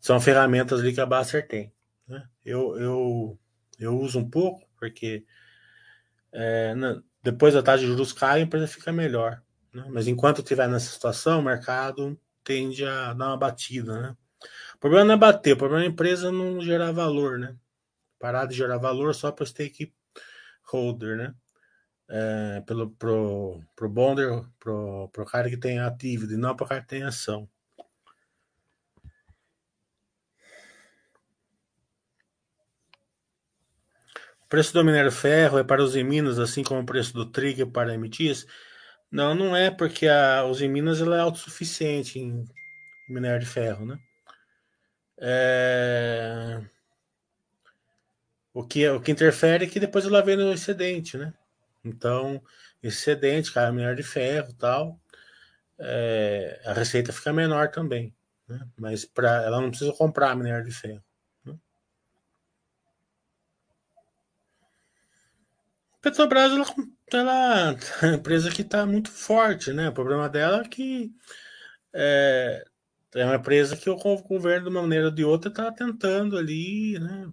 são 0.00 0.20
ferramentas 0.20 0.80
ali 0.80 0.92
que 0.92 1.00
a 1.00 1.06
Baster 1.06 1.46
tem. 1.46 1.72
Né? 2.06 2.28
Eu, 2.44 2.76
eu, 2.78 3.38
eu 3.84 3.98
uso 3.98 4.18
um 4.18 4.28
pouco, 4.28 4.66
porque 4.78 5.24
é, 6.32 6.74
depois 7.22 7.54
a 7.54 7.62
taxa 7.62 7.80
de 7.80 7.86
juros 7.86 8.12
cai, 8.12 8.40
a 8.40 8.42
empresa 8.42 8.66
fica 8.66 8.92
melhor. 8.92 9.42
Né? 9.72 9.84
Mas 9.90 10.08
enquanto 10.08 10.40
estiver 10.40 10.68
nessa 10.68 10.92
situação, 10.92 11.40
o 11.40 11.44
mercado 11.44 12.18
tende 12.44 12.84
a 12.84 13.12
dar 13.12 13.28
uma 13.28 13.36
batida. 13.36 14.00
Né? 14.00 14.16
O 14.74 14.78
problema 14.78 15.04
não 15.04 15.14
é 15.14 15.18
bater, 15.18 15.52
o 15.52 15.56
problema 15.56 15.84
é 15.84 15.86
a 15.86 15.90
empresa 15.90 16.32
não 16.32 16.60
gerar 16.60 16.92
valor. 16.92 17.38
Né? 17.38 17.56
Parar 18.18 18.46
de 18.46 18.56
gerar 18.56 18.78
valor 18.78 19.14
só 19.14 19.30
para 19.30 19.44
o 19.44 19.46
stakeholder. 19.46 21.16
Né? 21.16 21.34
É, 22.08 22.60
pelo, 22.66 22.90
pro, 22.90 23.62
pro 23.74 23.88
bonder, 23.88 24.44
pro, 24.58 25.08
pro 25.12 25.24
cara 25.24 25.48
que 25.48 25.56
tem 25.56 25.78
ativo, 25.78 26.30
e 26.30 26.36
não 26.36 26.54
para 26.54 26.64
o 26.64 26.68
cara 26.68 26.80
que 26.82 26.88
tem 26.88 27.04
ação. 27.04 27.48
Preço 34.52 34.74
do 34.74 34.84
minério 34.84 35.10
ferro 35.10 35.58
é 35.58 35.64
para 35.64 35.82
os 35.82 35.96
Minas, 35.96 36.38
assim 36.38 36.62
como 36.62 36.82
o 36.82 36.84
preço 36.84 37.14
do 37.14 37.24
trigo 37.24 37.70
para 37.70 37.92
a 37.92 37.94
MTIS? 37.94 38.46
Não, 39.10 39.34
não 39.34 39.56
é, 39.56 39.70
porque 39.70 40.06
a 40.06 40.44
os 40.44 40.60
Minas 40.60 41.00
ela 41.00 41.16
é 41.16 41.20
autossuficiente 41.20 42.18
em 42.18 42.44
minério 43.08 43.40
de 43.40 43.46
ferro, 43.46 43.86
né? 43.86 43.98
É... 45.18 46.60
O, 48.52 48.62
que, 48.62 48.86
o 48.90 49.00
que 49.00 49.10
interfere 49.10 49.64
é 49.64 49.68
que 49.68 49.80
depois 49.80 50.04
ela 50.04 50.20
vem 50.20 50.36
no 50.36 50.52
excedente, 50.52 51.16
né? 51.16 51.32
Então, 51.82 52.42
excedente, 52.82 53.50
cara, 53.50 53.72
minério 53.72 53.96
de 53.96 54.02
ferro 54.02 54.52
tal, 54.52 55.00
é... 55.78 56.60
a 56.66 56.74
receita 56.74 57.10
fica 57.10 57.32
menor 57.32 57.70
também, 57.70 58.14
né? 58.46 58.68
Mas 58.78 59.06
pra, 59.06 59.44
ela 59.44 59.62
não 59.62 59.70
precisa 59.70 59.94
comprar 59.94 60.36
minério 60.36 60.66
de 60.66 60.72
ferro. 60.72 61.02
Petrobras 66.02 66.52
ela, 66.52 66.66
ela 67.12 67.76
é 68.02 68.06
uma 68.06 68.14
empresa 68.16 68.50
que 68.50 68.62
está 68.62 68.84
muito 68.84 69.10
forte, 69.10 69.72
né? 69.72 69.88
O 69.88 69.94
problema 69.94 70.28
dela 70.28 70.62
é 70.62 70.68
que 70.68 71.12
é, 71.94 72.64
é 73.14 73.24
uma 73.24 73.36
empresa 73.36 73.76
que 73.76 73.88
o 73.88 73.96
governo, 73.96 74.64
de 74.64 74.70
uma 74.70 74.82
maneira 74.82 75.06
ou 75.06 75.10
de 75.12 75.24
outra, 75.24 75.48
está 75.48 75.70
tentando 75.70 76.36
ali, 76.36 76.98
né? 76.98 77.32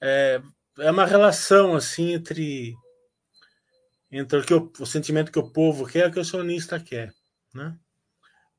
É, 0.00 0.42
é 0.78 0.90
uma 0.90 1.04
relação 1.04 1.74
assim 1.74 2.12
entre 2.14 2.74
entre 4.10 4.38
o 4.38 4.44
que 4.44 4.54
o, 4.54 4.72
o 4.80 4.86
sentimento 4.86 5.32
que 5.32 5.38
o 5.38 5.50
povo 5.50 5.86
quer 5.86 6.06
e 6.06 6.08
o 6.08 6.12
que 6.12 6.18
o 6.18 6.22
acionista 6.22 6.80
quer, 6.80 7.12
né? 7.54 7.76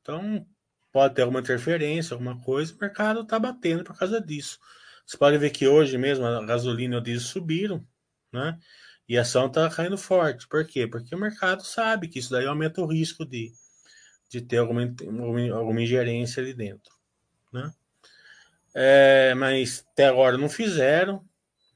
Então 0.02 0.46
pode 0.92 1.16
ter 1.16 1.24
alguma 1.24 1.40
interferência, 1.40 2.14
alguma 2.14 2.40
coisa, 2.42 2.74
o 2.74 2.78
mercado 2.80 3.22
está 3.22 3.40
batendo 3.40 3.84
por 3.84 3.98
causa 3.98 4.22
disso. 4.22 4.60
Você 5.06 5.18
pode 5.18 5.38
ver 5.38 5.50
que 5.52 5.68
hoje 5.68 5.98
mesmo 5.98 6.26
a 6.26 6.46
gasolina 6.46 6.96
e 6.96 6.98
o 7.00 7.02
diesel 7.02 7.28
subiram, 7.28 7.88
né? 8.32 8.60
E 9.08 9.17
a 9.17 9.22
ação 9.22 9.48
está 9.48 9.70
caindo 9.70 9.98
forte. 9.98 10.48
Por 10.48 10.65
quê? 10.65 10.86
Porque 10.86 11.15
o 11.15 11.20
mercado 11.20 11.63
sabe 11.63 12.08
que 12.08 12.20
isso 12.20 12.32
daí 12.32 12.46
aumenta 12.46 12.82
o 12.82 12.86
risco 12.86 13.26
de, 13.26 13.52
de 14.30 14.41
ter 14.41 14.58
alguma, 14.58 14.84
alguma 15.54 15.82
ingerência 15.82 16.41
ali 16.41 16.54
dentro. 16.54 16.93
Né? 17.54 17.72
É, 18.76 19.34
mas 19.36 19.86
até 19.91 20.08
agora 20.08 20.38
não 20.38 20.50
fizeram, 20.50 21.26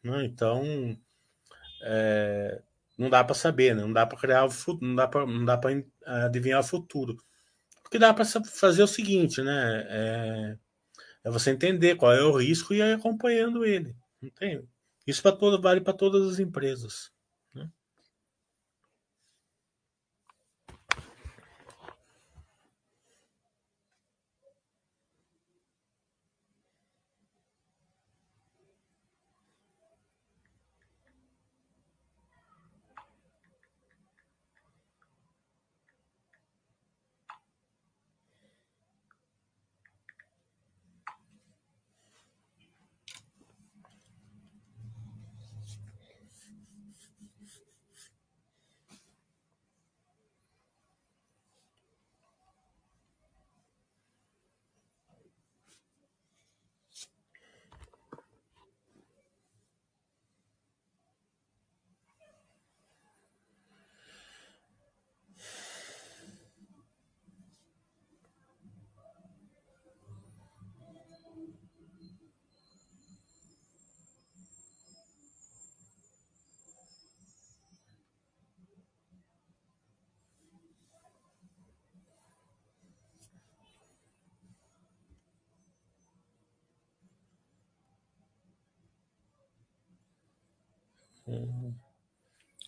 né? 0.04 0.26
então 0.26 0.96
é, 1.84 2.62
não 2.98 3.10
dá 3.10 3.24
para 3.24 3.34
saber, 3.34 3.76
né? 3.76 3.82
não 3.82 3.94
dá 3.94 4.06
para 4.06 4.20
criar 4.20 4.46
o 4.46 4.52
futuro, 4.52 4.86
não 4.86 4.96
dá 4.96 5.08
para 5.08 5.26
para 5.58 6.26
adivinhar 6.26 6.60
o 6.60 6.64
futuro. 6.64 7.18
O 7.86 7.90
que 7.90 7.98
dá 7.98 8.14
para 8.14 8.26
fazer 8.26 8.82
é 8.82 8.86
o 8.86 8.88
seguinte, 8.88 9.42
né? 9.42 9.86
É, 9.90 10.58
é, 11.24 11.32
você 11.32 11.52
entender 11.52 11.96
qual 11.96 12.14
é 12.14 12.24
o 12.24 12.38
risco 12.38 12.74
e 12.74 12.78
ir 12.78 12.94
acompanhando 12.94 13.66
ele. 13.66 13.96
Isso 15.06 15.22
para 15.22 15.36
todo 15.36 15.62
vale 15.62 15.82
para 15.82 15.94
todas 15.94 16.32
as 16.32 16.40
empresas. 16.40 17.12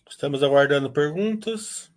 Estamos 0.08 0.42
aguardando 0.42 0.92
perguntas. 0.92 1.93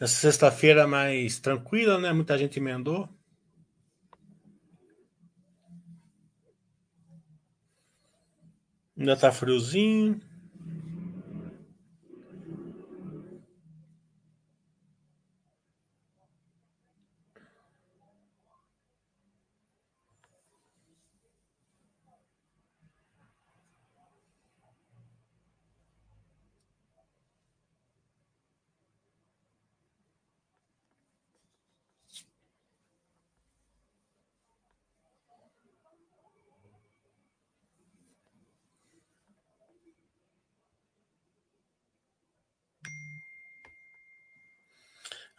Essa 0.00 0.14
sexta-feira 0.14 0.86
mais 0.86 1.38
tranquila, 1.38 1.98
né? 1.98 2.12
Muita 2.12 2.36
gente 2.36 2.58
emendou. 2.58 3.08
Ainda 8.96 9.16
tá 9.16 9.30
friozinho. 9.30 10.20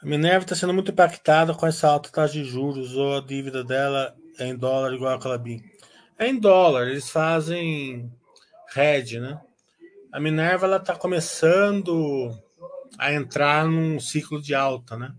A 0.02 0.06
Minerva 0.06 0.44
está 0.44 0.56
sendo 0.56 0.74
muito 0.74 0.92
impactada 0.92 1.54
com 1.54 1.66
essa 1.66 1.88
alta 1.88 2.10
taxa 2.10 2.34
de 2.34 2.44
juros 2.44 2.96
ou 2.96 3.18
a 3.18 3.22
dívida 3.22 3.64
dela 3.64 4.16
é 4.38 4.48
em 4.48 4.56
dólar 4.56 4.94
igual 4.94 5.14
a 5.14 5.20
Clabin. 5.20 5.64
É 6.18 6.28
em 6.28 6.40
dólar, 6.40 6.88
eles 6.88 7.10
fazem 7.10 8.12
hedge, 8.76 9.20
né? 9.20 9.40
A 10.12 10.20
Minerva 10.20 10.66
ela 10.66 10.78
está 10.78 10.96
começando 10.96 12.32
a 12.98 13.14
entrar 13.14 13.66
num 13.66 14.00
ciclo 14.00 14.42
de 14.42 14.54
alta, 14.54 14.98
né? 14.98 15.14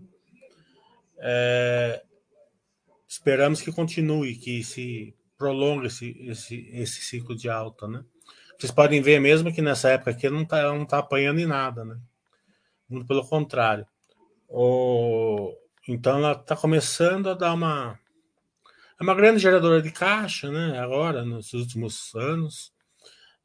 É, 1.19 2.03
esperamos 3.07 3.61
que 3.61 3.71
continue, 3.71 4.35
que 4.35 4.63
se 4.63 5.15
prolongue 5.37 5.87
esse, 5.87 6.17
esse, 6.27 6.69
esse 6.73 7.01
ciclo 7.01 7.35
de 7.35 7.49
alta, 7.49 7.87
né? 7.87 8.03
Vocês 8.57 8.71
podem 8.71 9.01
ver 9.01 9.19
mesmo 9.19 9.53
que 9.53 9.61
nessa 9.61 9.89
época 9.89 10.11
aqui 10.11 10.29
não 10.29 10.41
está 10.41 10.63
não 10.73 10.85
tá 10.85 10.97
apanhando 10.99 11.39
em 11.39 11.45
nada, 11.45 11.85
né? 11.85 11.99
Muito 12.89 13.05
pelo 13.05 13.27
contrário. 13.27 13.85
O, 14.47 15.53
então 15.87 16.17
ela 16.17 16.31
está 16.33 16.55
começando 16.55 17.29
a 17.29 17.33
dar 17.33 17.53
uma. 17.53 17.99
É 18.99 19.03
uma 19.03 19.13
grande 19.13 19.39
geradora 19.39 19.81
de 19.81 19.91
caixa, 19.91 20.51
né? 20.51 20.79
Agora, 20.79 21.23
nos 21.23 21.53
últimos 21.53 22.13
anos. 22.15 22.73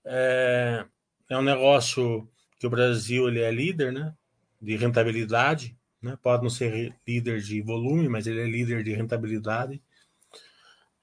É, 0.04 0.84
é 1.30 1.38
um 1.38 1.42
negócio 1.42 2.28
que 2.58 2.66
o 2.66 2.70
Brasil 2.70 3.28
ele 3.28 3.40
é 3.40 3.50
líder, 3.50 3.92
né? 3.92 4.14
De 4.60 4.76
rentabilidade. 4.76 5.76
Né? 6.00 6.18
Pode 6.20 6.42
não 6.42 6.50
ser 6.50 6.94
líder 7.06 7.40
de 7.40 7.60
volume, 7.62 8.08
mas 8.08 8.26
ele 8.26 8.40
é 8.40 8.46
líder 8.46 8.82
de 8.82 8.92
rentabilidade. 8.92 9.82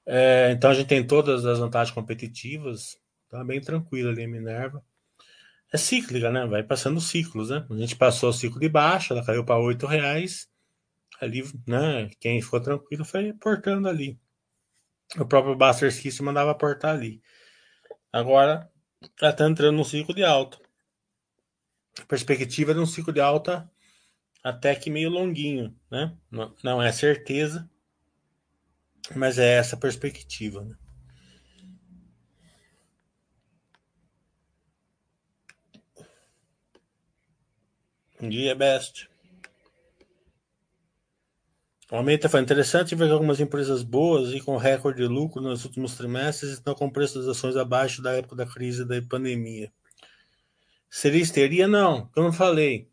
É, 0.06 0.50
então 0.52 0.70
a 0.70 0.74
gente 0.74 0.88
tem 0.88 1.06
todas 1.06 1.46
as 1.46 1.58
vantagens 1.58 1.94
competitivas. 1.94 2.98
Tá 3.28 3.44
bem 3.44 3.60
tranquilo 3.60 4.10
ali 4.10 4.24
a 4.24 4.28
Minerva 4.28 4.82
é 5.72 5.76
cíclica, 5.76 6.30
né? 6.30 6.46
Vai 6.46 6.62
passando 6.62 7.00
ciclos, 7.00 7.50
né? 7.50 7.66
A 7.70 7.74
gente 7.76 7.96
passou 7.96 8.30
o 8.30 8.32
ciclo 8.32 8.58
de 8.60 8.68
baixa, 8.68 9.14
ela 9.14 9.24
caiu 9.24 9.44
para 9.44 9.58
oito 9.58 9.86
reais. 9.86 10.48
Ali, 11.20 11.44
né? 11.66 12.10
Quem 12.18 12.40
ficou 12.40 12.60
tranquilo 12.60 13.04
foi 13.04 13.32
portando 13.34 13.88
ali. 13.88 14.18
O 15.18 15.26
próprio 15.26 15.56
Buster 15.56 15.92
System 15.92 16.26
mandava 16.26 16.54
portar 16.54 16.94
ali. 16.94 17.20
Agora 18.12 18.70
ela 19.20 19.30
está 19.30 19.48
entrando 19.48 19.76
num 19.76 19.84
ciclo 19.84 20.14
de 20.14 20.24
alta. 20.24 20.58
A 22.00 22.04
perspectiva 22.06 22.70
é 22.70 22.74
de 22.74 22.80
um 22.80 22.86
ciclo 22.86 23.12
de 23.12 23.20
alta 23.20 23.70
até 24.42 24.74
que 24.74 24.90
meio 24.90 25.10
longuinho, 25.10 25.76
né? 25.90 26.16
Não, 26.30 26.54
não 26.64 26.82
é 26.82 26.90
certeza, 26.90 27.68
mas 29.14 29.38
é 29.38 29.56
essa 29.58 29.76
perspectiva, 29.76 30.64
né? 30.64 30.74
Dia, 38.28 38.54
Best. 38.54 39.08
O 41.90 41.96
aumento 41.96 42.28
foi 42.28 42.40
interessante 42.40 42.94
ver 42.94 43.06
que 43.06 43.12
algumas 43.12 43.40
empresas 43.40 43.82
boas 43.82 44.32
e 44.32 44.40
com 44.40 44.56
recorde 44.56 45.02
de 45.02 45.08
lucro 45.08 45.40
nos 45.40 45.64
últimos 45.64 45.96
trimestres 45.96 46.52
estão 46.52 46.72
com 46.72 46.88
preços 46.88 47.26
das 47.26 47.36
ações 47.36 47.56
abaixo 47.56 48.00
da 48.00 48.12
época 48.12 48.36
da 48.36 48.46
crise 48.46 48.84
da 48.84 49.00
pandemia. 49.02 49.72
Seria 50.88 51.20
histeria? 51.20 51.66
Não, 51.66 52.06
como 52.08 52.28
eu 52.28 52.32
falei. 52.32 52.88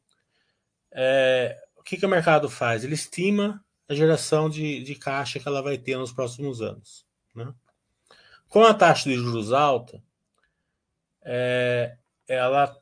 É, 0.92 1.64
o 1.76 1.84
que, 1.84 1.98
que 1.98 2.06
o 2.06 2.10
mercado 2.10 2.50
faz? 2.50 2.84
Ele 2.84 2.96
estima 2.96 3.64
a 3.88 3.94
geração 3.94 4.50
de, 4.50 4.84
de 4.84 4.96
caixa 4.96 5.40
que 5.40 5.48
ela 5.48 5.62
vai 5.62 5.78
ter 5.78 5.96
nos 5.98 6.12
próximos 6.12 6.62
anos. 6.62 7.06
Né? 7.36 7.54
Com 8.50 8.64
a 8.64 8.74
taxa 8.74 9.10
de 9.10 9.16
juros 9.16 9.54
alta, 9.54 10.02
é, 11.22 11.98
ela 12.28 12.76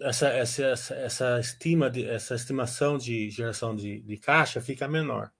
essa, 0.00 0.28
essa, 0.28 0.94
essa, 0.94 1.40
estima 1.40 1.90
de, 1.90 2.04
essa 2.04 2.34
estimação 2.34 2.98
de 2.98 3.30
geração 3.30 3.74
de, 3.74 4.00
de 4.00 4.16
caixa 4.16 4.60
fica 4.60 4.88
menor. 4.88 5.30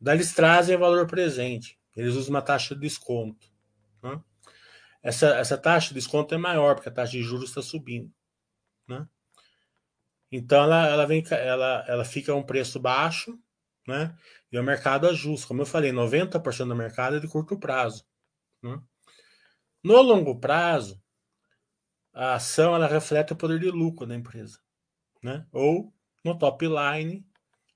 Daí 0.00 0.16
eles 0.16 0.32
trazem 0.32 0.76
o 0.76 0.78
valor 0.78 1.06
presente. 1.06 1.78
Eles 1.94 2.14
usam 2.14 2.30
uma 2.30 2.42
taxa 2.42 2.74
de 2.74 2.80
desconto. 2.80 3.50
Né? 4.02 4.20
Essa, 5.02 5.36
essa 5.36 5.58
taxa 5.58 5.88
de 5.88 5.94
desconto 5.94 6.34
é 6.34 6.38
maior, 6.38 6.74
porque 6.74 6.88
a 6.88 6.92
taxa 6.92 7.12
de 7.12 7.22
juros 7.22 7.50
está 7.50 7.60
subindo. 7.60 8.10
Né? 8.88 9.06
Então 10.32 10.62
ela, 10.62 10.86
ela, 10.88 11.06
vem, 11.06 11.22
ela, 11.30 11.84
ela 11.86 12.04
fica 12.04 12.32
a 12.32 12.36
um 12.36 12.42
preço 12.42 12.78
baixo, 12.78 13.38
né? 13.86 14.16
E 14.52 14.58
o 14.58 14.62
mercado 14.62 15.08
ajusta. 15.08 15.48
Como 15.48 15.62
eu 15.62 15.66
falei, 15.66 15.90
90% 15.90 16.68
do 16.68 16.76
mercado 16.76 17.16
é 17.16 17.20
de 17.20 17.28
curto 17.28 17.58
prazo. 17.58 18.04
Né? 18.62 18.80
No 19.82 20.00
longo 20.02 20.38
prazo, 20.38 21.02
a 22.20 22.34
ação 22.34 22.74
ela 22.74 22.86
reflete 22.86 23.32
o 23.32 23.36
poder 23.36 23.58
de 23.58 23.70
lucro 23.70 24.06
da 24.06 24.14
empresa, 24.14 24.60
né? 25.22 25.46
Ou 25.50 25.90
no 26.22 26.38
top 26.38 26.66
line, 26.66 27.26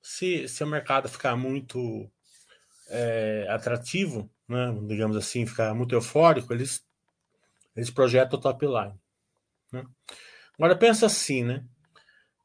se, 0.02 0.46
se 0.48 0.62
o 0.62 0.66
mercado 0.66 1.08
ficar 1.08 1.34
muito 1.34 2.10
é, 2.88 3.46
atrativo, 3.48 4.30
né? 4.46 4.70
digamos 4.86 5.16
assim, 5.16 5.46
ficar 5.46 5.74
muito 5.74 5.94
eufórico, 5.94 6.52
eles, 6.52 6.86
eles 7.74 7.88
projetam 7.88 8.38
o 8.38 8.42
top 8.42 8.66
line. 8.66 9.00
Né? 9.72 9.82
Agora 10.58 10.76
pensa 10.76 11.06
assim, 11.06 11.42
né? 11.42 11.66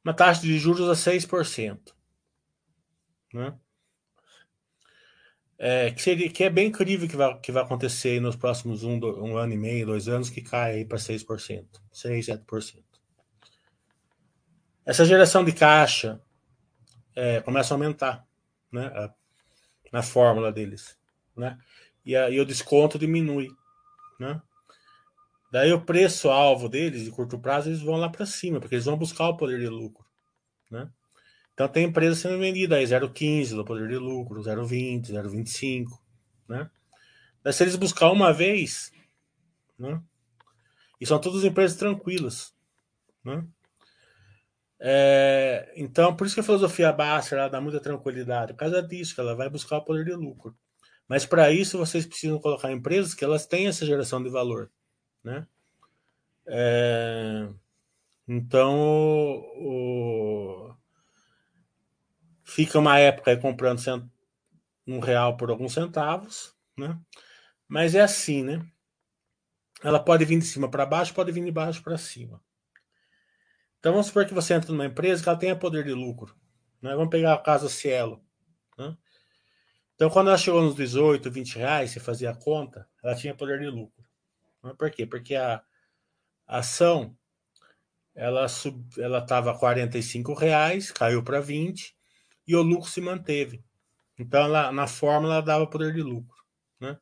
Uma 0.01 0.13
taxa 0.13 0.41
de 0.41 0.57
juros 0.57 0.88
a 0.88 0.93
6%. 0.93 1.93
Né? 3.33 3.59
É, 5.62 5.91
que, 5.91 6.02
seria, 6.02 6.30
que 6.30 6.45
é 6.45 6.50
bem 6.50 6.69
incrível 6.69 7.06
que 7.06 7.17
vai, 7.17 7.38
que 7.41 7.52
vai 7.52 7.62
acontecer 7.62 8.22
nos 8.22 8.38
próximos 8.38 8.86
um, 8.86 8.98
do, 8.98 9.22
um 9.22 9.36
ano 9.36 9.54
e 9.54 9.58
meio, 9.58 9.88
dois 9.88 10.08
anos, 10.08 10.30
que 10.30 10.41
cai 10.41 10.86
para 10.86 10.98
6%, 10.98 11.67
6, 11.91 12.28
7%. 12.28 12.84
Essa 14.86 15.06
geração 15.06 15.43
de 15.43 15.52
caixa 15.52 16.22
é, 17.13 17.41
começa 17.41 17.74
a 17.74 17.76
aumentar 17.76 18.26
né, 18.72 18.86
a, 18.86 19.13
na 19.91 20.02
fórmula 20.02 20.50
deles. 20.50 20.98
Né? 21.36 21.58
E, 22.06 22.15
a, 22.15 22.30
e 22.30 22.39
o 22.39 22.45
desconto 22.45 22.98
diminui. 22.98 23.50
Né? 24.17 24.41
Daí 25.52 25.74
o 25.74 25.82
preço-alvo 25.82 26.69
deles, 26.69 27.04
de 27.04 27.12
curto 27.12 27.38
prazo, 27.38 27.67
eles 27.69 27.82
vão 27.82 27.98
lá 27.98 28.08
para 28.08 28.26
cima, 28.26 28.62
porque 28.62 28.76
eles 28.76 28.86
vão 28.86 28.98
buscar 28.98 29.28
o 29.28 29.36
poder 29.36 29.60
de 29.60 29.67
lucro. 29.67 30.06
Né? 30.72 30.89
Então 31.60 31.67
tem 31.67 31.88
empresa 31.88 32.15
sendo 32.15 32.39
vendida 32.39 32.78
aí 32.78 32.86
0,15 32.86 33.54
do 33.54 33.65
poder 33.65 33.89
de 33.89 33.98
lucro, 33.98 34.39
0,20, 34.39 35.12
0,25, 35.12 36.00
né? 36.48 36.72
Mas 37.43 37.58
se 37.58 37.63
eles 37.65 37.76
buscar 37.76 38.10
uma 38.12 38.32
vez, 38.32 38.93
né? 39.78 40.02
E 41.02 41.06
são 41.06 41.19
todas 41.19 41.43
empresas 41.43 41.78
tranquilas, 41.78 42.56
né? 43.26 43.45
É, 44.80 45.74
então, 45.76 46.15
por 46.15 46.26
isso 46.26 46.34
que 46.34 46.39
a 46.39 46.45
filosofia 46.45 46.93
Baster 46.93 47.38
ela 47.38 47.50
dá 47.50 47.60
muita 47.60 47.82
tranquilidade, 47.82 48.54
por 48.54 48.60
causa 48.60 48.82
disso, 48.82 49.13
que 49.13 49.19
ela 49.19 49.36
vai 49.36 49.50
buscar 49.50 49.80
o 49.80 49.84
poder 49.84 50.06
de 50.06 50.13
lucro. 50.13 50.58
Mas 51.10 51.26
para 51.26 51.52
isso 51.52 51.78
vocês 51.78 52.06
precisam 52.06 52.39
colocar 52.39 52.72
empresas 52.72 53.13
que 53.13 53.26
elas 53.26 53.45
têm 53.45 53.67
essa 53.67 53.86
geração 53.86 54.24
de 54.24 54.30
valor, 54.30 54.72
né? 55.22 55.45
É, 56.48 57.50
então, 58.26 58.80
o, 59.58 60.68
Fica 62.60 62.78
uma 62.78 63.00
época 63.00 63.38
comprando 63.38 63.80
cent... 63.80 64.04
um 64.86 65.00
real 65.00 65.38
por 65.38 65.50
alguns 65.50 65.72
centavos, 65.72 66.54
né? 66.78 67.00
Mas 67.69 67.95
é 67.95 68.02
assim, 68.02 68.43
né? 68.43 68.69
Ela 69.82 69.98
pode 69.98 70.26
vir 70.26 70.39
de 70.39 70.45
cima 70.45 70.69
para 70.69 70.86
baixo, 70.86 71.13
pode 71.13 71.32
vir 71.32 71.45
de 71.45 71.54
baixo 71.54 71.82
para 71.82 71.98
cima. 71.98 72.43
Então 73.80 73.93
vamos 73.93 74.08
supor 74.08 74.26
que 74.26 74.34
você 74.34 74.56
entra 74.56 74.74
numa 74.74 74.88
empresa 74.88 75.24
que 75.24 75.30
ela 75.30 75.39
tenha 75.39 75.56
poder 75.56 75.86
de 75.86 75.93
lucro. 75.93 76.36
Né? 76.82 76.93
Vamos 76.95 77.10
pegar 77.10 77.34
a 77.34 77.38
casa 77.38 77.69
Cielo. 77.69 78.22
Né? 78.78 78.93
Então, 79.95 80.10
quando 80.10 80.28
ela 80.28 80.38
chegou 80.38 80.62
nos 80.62 80.76
18, 80.76 81.32
20 81.32 81.56
reais, 81.60 81.91
você 81.91 82.02
fazia 82.02 82.32
a 82.32 82.36
conta, 82.36 82.86
ela 83.02 83.15
tinha 83.15 83.34
poder 83.34 83.62
de 83.62 83.67
lucro. 83.67 84.04
Né? 84.62 84.74
Por 84.78 84.91
quê? 84.91 85.06
Porque 85.06 85.34
a, 85.34 85.63
a 86.45 86.58
ação 86.58 87.17
ela 88.13 88.48
estava 88.48 89.52
a 89.52 89.58
45 89.58 90.34
reais, 90.34 90.91
caiu 90.91 91.24
para 91.24 91.39
20, 91.39 91.98
e 92.49 92.55
o 92.55 92.63
lucro 92.63 92.89
se 92.89 92.99
manteve. 92.99 93.63
Então, 94.17 94.41
ela, 94.41 94.71
na 94.71 94.88
fórmula, 94.88 95.35
ela 95.35 95.43
dava 95.43 95.67
poder 95.67 95.93
de 95.93 96.01
lucro. 96.01 96.43
Né? 96.79 96.97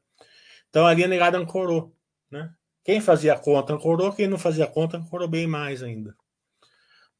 Então, 0.69 0.86
a 0.86 0.93
negada 0.93 1.38
ancorou. 1.38 1.95
Né? 2.29 2.53
Quem 2.83 2.99
fazia 2.99 3.39
conta 3.39 3.73
ancorou, 3.73 4.12
quem 4.12 4.27
não 4.27 4.38
fazia 4.38 4.67
conta 4.67 4.97
ancorou 4.97 5.25
bem 5.25 5.47
mais 5.47 5.81
ainda. 5.81 6.13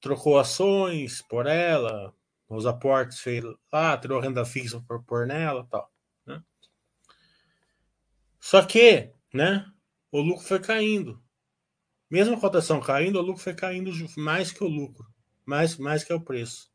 Trocou 0.02 0.38
ações 0.38 1.22
por 1.22 1.48
ela, 1.48 2.14
os 2.50 2.66
aportes 2.66 3.22
fez 3.22 3.46
lá, 3.72 3.98
tirou 3.98 4.20
renda 4.20 4.44
fixa 4.44 4.84
por, 4.86 5.02
por 5.06 5.26
nela 5.26 5.66
tal. 5.72 5.90
Né? 6.26 6.44
Só 8.42 8.62
que, 8.62 9.10
né, 9.34 9.66
o 10.12 10.20
lucro 10.20 10.44
foi 10.44 10.60
caindo. 10.60 11.24
Mesmo 12.12 12.36
a 12.36 12.40
cotação 12.42 12.82
caindo, 12.82 13.20
o 13.20 13.22
lucro 13.22 13.42
foi 13.42 13.54
caindo 13.54 13.90
mais 14.18 14.52
que 14.52 14.66
o 14.66 14.68
lucro, 14.68 15.08
mais, 15.46 15.78
mais 15.78 16.04
que 16.04 16.12
o 16.12 16.20
preço. 16.20 16.70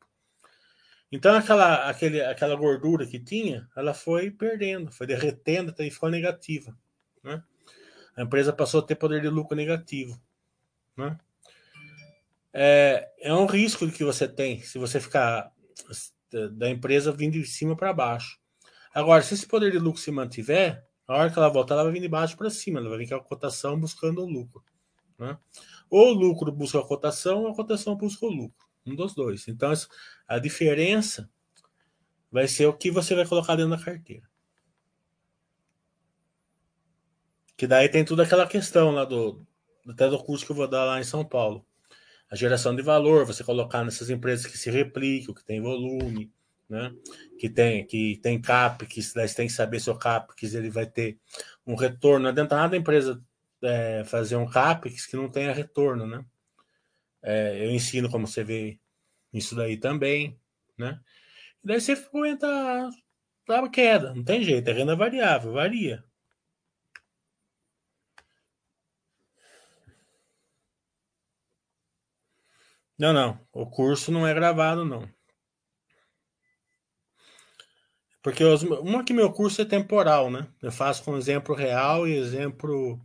Então 1.12 1.36
aquela, 1.36 1.90
aquele, 1.90 2.22
aquela 2.22 2.56
gordura 2.56 3.06
que 3.06 3.20
tinha, 3.20 3.68
ela 3.76 3.92
foi 3.92 4.30
perdendo, 4.30 4.90
foi 4.90 5.06
derretendo 5.06 5.74
e 5.78 5.90
ficou 5.90 6.08
negativa. 6.08 6.74
Né? 7.22 7.42
A 8.16 8.22
empresa 8.22 8.50
passou 8.50 8.80
a 8.80 8.82
ter 8.82 8.94
poder 8.94 9.20
de 9.20 9.28
lucro 9.28 9.54
negativo. 9.54 10.18
Né? 10.96 11.18
É, 12.50 13.10
é 13.20 13.34
um 13.34 13.44
risco 13.44 13.86
que 13.90 14.02
você 14.02 14.26
tem 14.26 14.62
se 14.62 14.78
você 14.78 14.98
ficar 14.98 15.52
da 16.52 16.70
empresa 16.70 17.12
vindo 17.12 17.34
de 17.34 17.46
cima 17.46 17.76
para 17.76 17.92
baixo. 17.92 18.38
Agora, 18.94 19.22
se 19.22 19.34
esse 19.34 19.46
poder 19.46 19.70
de 19.70 19.78
lucro 19.78 20.00
se 20.00 20.10
mantiver, 20.10 20.82
a 21.06 21.16
hora 21.16 21.30
que 21.30 21.38
ela 21.38 21.48
voltar, 21.50 21.74
ela 21.74 21.84
vai 21.84 21.92
vir 21.92 22.00
de 22.00 22.08
baixo 22.08 22.38
para 22.38 22.48
cima, 22.48 22.80
ela 22.80 22.88
vai 22.88 22.98
vir 22.98 23.08
com 23.08 23.16
a 23.16 23.20
cotação 23.20 23.78
buscando 23.78 24.22
o 24.22 24.26
lucro. 24.26 24.64
Né? 25.18 25.36
Ou 25.90 26.08
o 26.08 26.12
lucro 26.14 26.50
busca 26.50 26.78
a 26.78 26.84
cotação, 26.84 27.42
ou 27.42 27.48
a 27.48 27.54
cotação 27.54 27.94
busca 27.96 28.24
o 28.24 28.30
lucro. 28.30 28.66
Um 28.84 28.94
dos 28.94 29.14
dois. 29.14 29.46
Então, 29.48 29.72
a 30.26 30.38
diferença 30.38 31.30
vai 32.30 32.48
ser 32.48 32.66
o 32.66 32.72
que 32.72 32.90
você 32.90 33.14
vai 33.14 33.26
colocar 33.26 33.54
dentro 33.54 33.76
da 33.76 33.84
carteira. 33.84 34.28
Que 37.56 37.66
daí 37.66 37.88
tem 37.88 38.04
tudo 38.04 38.22
aquela 38.22 38.46
questão 38.46 38.90
lá 38.90 39.04
do, 39.04 39.46
até 39.88 40.08
do 40.08 40.18
curso 40.18 40.44
que 40.44 40.52
eu 40.52 40.56
vou 40.56 40.66
dar 40.66 40.84
lá 40.84 41.00
em 41.00 41.04
São 41.04 41.24
Paulo. 41.24 41.64
A 42.30 42.34
geração 42.34 42.74
de 42.74 42.82
valor, 42.82 43.26
você 43.26 43.44
colocar 43.44 43.84
nessas 43.84 44.08
empresas 44.08 44.46
que 44.46 44.56
se 44.56 44.70
replicam, 44.70 45.34
que 45.34 45.44
tem 45.44 45.60
volume, 45.60 46.32
né? 46.68 46.92
que 47.38 47.50
tem 47.50 47.86
que 47.86 48.18
tem 48.22 48.40
CAPEX, 48.40 49.12
daí 49.12 49.28
você 49.28 49.36
tem 49.36 49.46
que 49.46 49.52
saber 49.52 49.78
se 49.78 49.90
o 49.90 49.98
CAPEX 49.98 50.54
ele 50.54 50.70
vai 50.70 50.86
ter 50.86 51.18
um 51.66 51.74
retorno. 51.74 52.20
Não 52.24 52.30
adianta 52.30 52.56
nada 52.56 52.74
a 52.74 52.78
empresa 52.78 53.22
é, 53.62 54.02
fazer 54.04 54.36
um 54.36 54.46
CAPEX 54.46 55.06
que 55.06 55.16
não 55.16 55.28
tenha 55.28 55.52
retorno. 55.52 56.06
Né? 56.06 56.24
É, 57.22 57.64
eu 57.64 57.70
ensino 57.70 58.10
como 58.10 58.26
você 58.26 58.44
vê 58.44 58.78
isso 59.32 59.54
daí 59.54 59.76
também. 59.76 60.38
Né? 60.78 61.00
E 61.64 61.66
daí 61.68 61.80
você 61.80 61.92
aguenta 61.92 62.90
a 63.48 63.68
queda, 63.70 64.14
não 64.14 64.24
tem 64.24 64.42
jeito, 64.42 64.68
é 64.68 64.72
renda 64.72 64.96
variável, 64.96 65.52
varia. 65.52 66.04
Não, 72.98 73.12
não. 73.12 73.38
O 73.52 73.66
curso 73.68 74.12
não 74.12 74.26
é 74.26 74.32
gravado, 74.32 74.84
não. 74.84 75.08
Porque 78.22 78.44
os, 78.44 78.62
uma 78.62 79.04
que 79.04 79.12
meu 79.12 79.32
curso 79.32 79.60
é 79.62 79.64
temporal, 79.64 80.30
né? 80.30 80.46
Eu 80.62 80.70
faço 80.70 81.02
com 81.02 81.16
exemplo 81.16 81.54
real 81.54 82.06
e 82.06 82.16
exemplo 82.16 83.00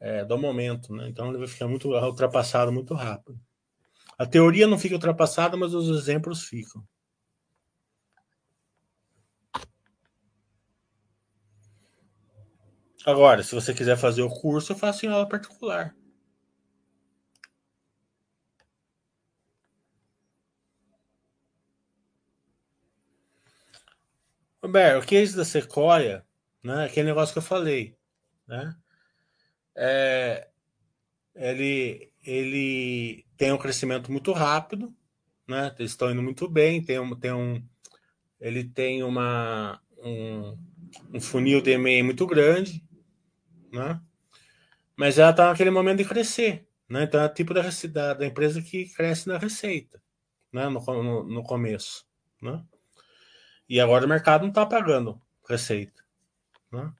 é, 0.00 0.24
do 0.24 0.38
momento, 0.38 0.94
né? 0.94 1.08
Então 1.08 1.28
ele 1.28 1.38
vai 1.38 1.46
ficar 1.46 1.68
muito 1.68 1.88
ultrapassado 1.88 2.72
muito 2.72 2.94
rápido. 2.94 3.38
A 4.18 4.26
teoria 4.26 4.66
não 4.66 4.78
fica 4.78 4.94
ultrapassada, 4.94 5.56
mas 5.56 5.74
os 5.74 5.88
exemplos 5.88 6.44
ficam. 6.44 6.86
Agora, 13.06 13.42
se 13.42 13.54
você 13.54 13.74
quiser 13.74 13.96
fazer 13.98 14.22
o 14.22 14.30
curso, 14.30 14.72
eu 14.72 14.76
faço 14.76 15.04
em 15.04 15.10
aula 15.10 15.28
particular. 15.28 15.94
Roberto, 24.62 25.04
o 25.04 25.06
case 25.06 25.36
da 25.36 25.44
Sequoia, 25.44 26.26
né, 26.62 26.86
aquele 26.86 27.08
negócio 27.08 27.34
que 27.34 27.38
eu 27.38 27.42
falei, 27.42 27.94
né, 28.46 28.74
é, 29.76 30.48
ele, 31.34 32.13
ele 32.24 33.24
tem 33.36 33.52
um 33.52 33.58
crescimento 33.58 34.10
muito 34.10 34.32
rápido, 34.32 34.94
né, 35.46 35.74
eles 35.78 35.92
estão 35.92 36.10
indo 36.10 36.22
muito 36.22 36.48
bem, 36.48 36.82
tem 36.82 36.98
um, 36.98 37.14
tem 37.14 37.32
um, 37.32 37.62
ele 38.40 38.64
tem 38.64 39.02
uma, 39.02 39.80
um, 39.98 40.58
um 41.12 41.20
funil 41.20 41.60
de 41.60 41.72
EMEI 41.72 42.02
muito 42.02 42.26
grande, 42.26 42.82
né, 43.72 44.00
mas 44.96 45.18
ela 45.18 45.30
está 45.30 45.48
naquele 45.48 45.70
momento 45.70 45.98
de 45.98 46.04
crescer, 46.04 46.66
né, 46.88 47.04
então 47.04 47.20
é 47.22 47.28
tipo 47.28 47.52
da, 47.52 47.62
da, 47.62 48.14
da 48.14 48.26
empresa 48.26 48.62
que 48.62 48.88
cresce 48.94 49.28
na 49.28 49.38
receita, 49.38 50.02
né, 50.52 50.68
no, 50.68 50.80
no, 50.80 51.24
no 51.24 51.42
começo, 51.42 52.06
né. 52.40 52.64
E 53.68 53.80
agora 53.80 54.04
o 54.04 54.08
mercado 54.08 54.42
não 54.42 54.50
está 54.50 54.66
pagando 54.66 55.20
receita. 55.48 56.04
Né? 56.70 56.92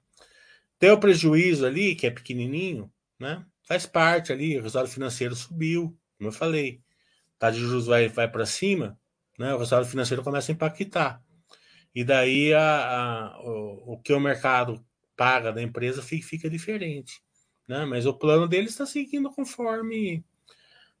Tem 0.79 0.91
o 0.91 0.99
prejuízo 0.99 1.65
ali, 1.65 1.95
que 1.95 2.07
é 2.07 2.11
pequenininho, 2.11 2.91
né? 3.19 3.45
Faz 3.65 3.85
parte 3.85 4.31
ali, 4.31 4.57
o 4.57 4.61
resultado 4.61 4.87
financeiro 4.87 5.35
subiu, 5.35 5.97
como 6.17 6.29
eu 6.29 6.33
falei. 6.33 6.81
Tá 7.37 7.51
de 7.51 7.59
juros 7.59 7.87
vai, 7.87 8.07
vai 8.07 8.29
para 8.29 8.45
cima, 8.45 8.97
né? 9.37 9.53
o 9.53 9.57
resultado 9.57 9.85
financeiro 9.85 10.23
começa 10.23 10.51
a 10.51 10.53
impactar. 10.53 11.21
E 11.93 12.03
daí 12.03 12.53
a, 12.53 13.31
a 13.31 13.41
o, 13.41 13.93
o, 13.93 14.01
que 14.01 14.13
o 14.13 14.19
mercado 14.19 14.85
paga 15.15 15.51
da 15.51 15.61
empresa 15.61 16.01
fica, 16.01 16.27
fica 16.27 16.49
diferente. 16.49 17.21
Né? 17.67 17.85
Mas 17.85 18.05
o 18.05 18.13
plano 18.13 18.47
deles 18.47 18.71
está 18.71 18.85
seguindo 18.85 19.31
conforme 19.31 20.23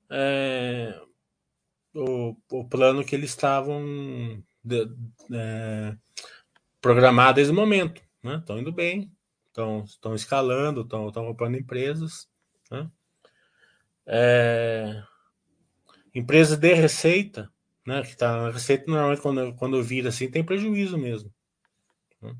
é, 0.09 0.99
o, 1.93 2.35
o 2.51 2.67
plano 2.67 3.03
que 3.03 3.15
eles 3.15 3.29
estavam 3.29 4.43
de, 4.63 4.87
é, 5.33 5.97
programar 6.81 7.33
desde 7.33 7.51
o 7.51 7.55
momento. 7.55 8.01
Né? 8.23 8.37
Estão 8.37 8.59
indo 8.59 8.71
bem, 8.71 9.11
estão, 9.47 10.15
escalando, 10.15 10.81
estão, 10.81 11.07
estão 11.07 11.25
comprando 11.25 11.57
empresas. 11.57 12.27
Né? 12.71 12.89
É, 14.07 15.03
empresa 16.13 16.55
de 16.55 16.73
receita, 16.73 17.51
né? 17.85 18.01
que 18.01 18.09
está 18.09 18.43
na 18.43 18.51
receita, 18.51 18.85
normalmente 18.87 19.21
quando, 19.21 19.55
quando 19.55 19.83
vira 19.83 20.09
assim, 20.09 20.29
tem 20.29 20.43
prejuízo 20.43 20.97
mesmo. 20.97 21.33
Né? 22.21 22.35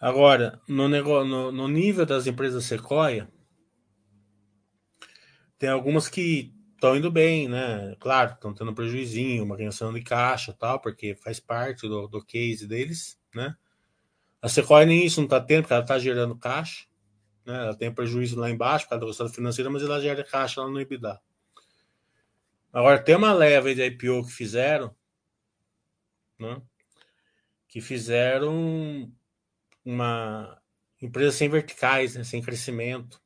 Agora, 0.00 0.60
no, 0.68 0.88
negócio, 0.88 1.28
no, 1.28 1.52
no 1.52 1.68
nível 1.68 2.04
das 2.06 2.26
empresas 2.26 2.64
Sequoia, 2.64 3.28
tem 5.58 5.70
algumas 5.70 6.08
que 6.08 6.55
estão 6.86 6.96
indo 6.96 7.10
bem, 7.10 7.48
né? 7.48 7.96
Claro, 7.98 8.34
estão 8.34 8.54
tendo 8.54 8.70
um 8.70 8.74
prejuízinho, 8.74 9.42
uma 9.42 9.56
reação 9.56 9.92
de 9.92 10.00
caixa 10.02 10.52
tal, 10.52 10.80
porque 10.80 11.16
faz 11.16 11.40
parte 11.40 11.88
do, 11.88 12.06
do 12.06 12.24
case 12.24 12.66
deles, 12.66 13.18
né? 13.34 13.56
A 14.40 14.48
Sequoia 14.48 14.86
nem 14.86 15.04
isso 15.04 15.20
não 15.20 15.26
está 15.26 15.40
tendo, 15.40 15.62
porque 15.62 15.72
ela 15.72 15.82
está 15.82 15.98
gerando 15.98 16.38
caixa, 16.38 16.86
né? 17.44 17.54
Ela 17.54 17.76
tem 17.76 17.92
prejuízo 17.92 18.38
lá 18.38 18.48
embaixo 18.48 18.84
por 18.84 18.90
causa 18.90 19.00
do 19.00 19.06
resultado 19.06 19.34
financeiro, 19.34 19.70
mas 19.70 19.82
ela 19.82 20.00
gera 20.00 20.22
caixa 20.22 20.62
lá 20.62 20.68
no 20.68 20.80
EBITDA. 20.80 21.20
Agora, 22.72 23.02
tem 23.02 23.16
uma 23.16 23.32
leva 23.32 23.74
de 23.74 23.84
IPO 23.84 24.26
que 24.26 24.32
fizeram, 24.32 24.94
né? 26.38 26.62
Que 27.68 27.80
fizeram 27.80 29.12
uma 29.84 30.60
empresa 31.02 31.36
sem 31.36 31.48
verticais, 31.48 32.14
né? 32.14 32.22
sem 32.24 32.42
crescimento. 32.42 33.20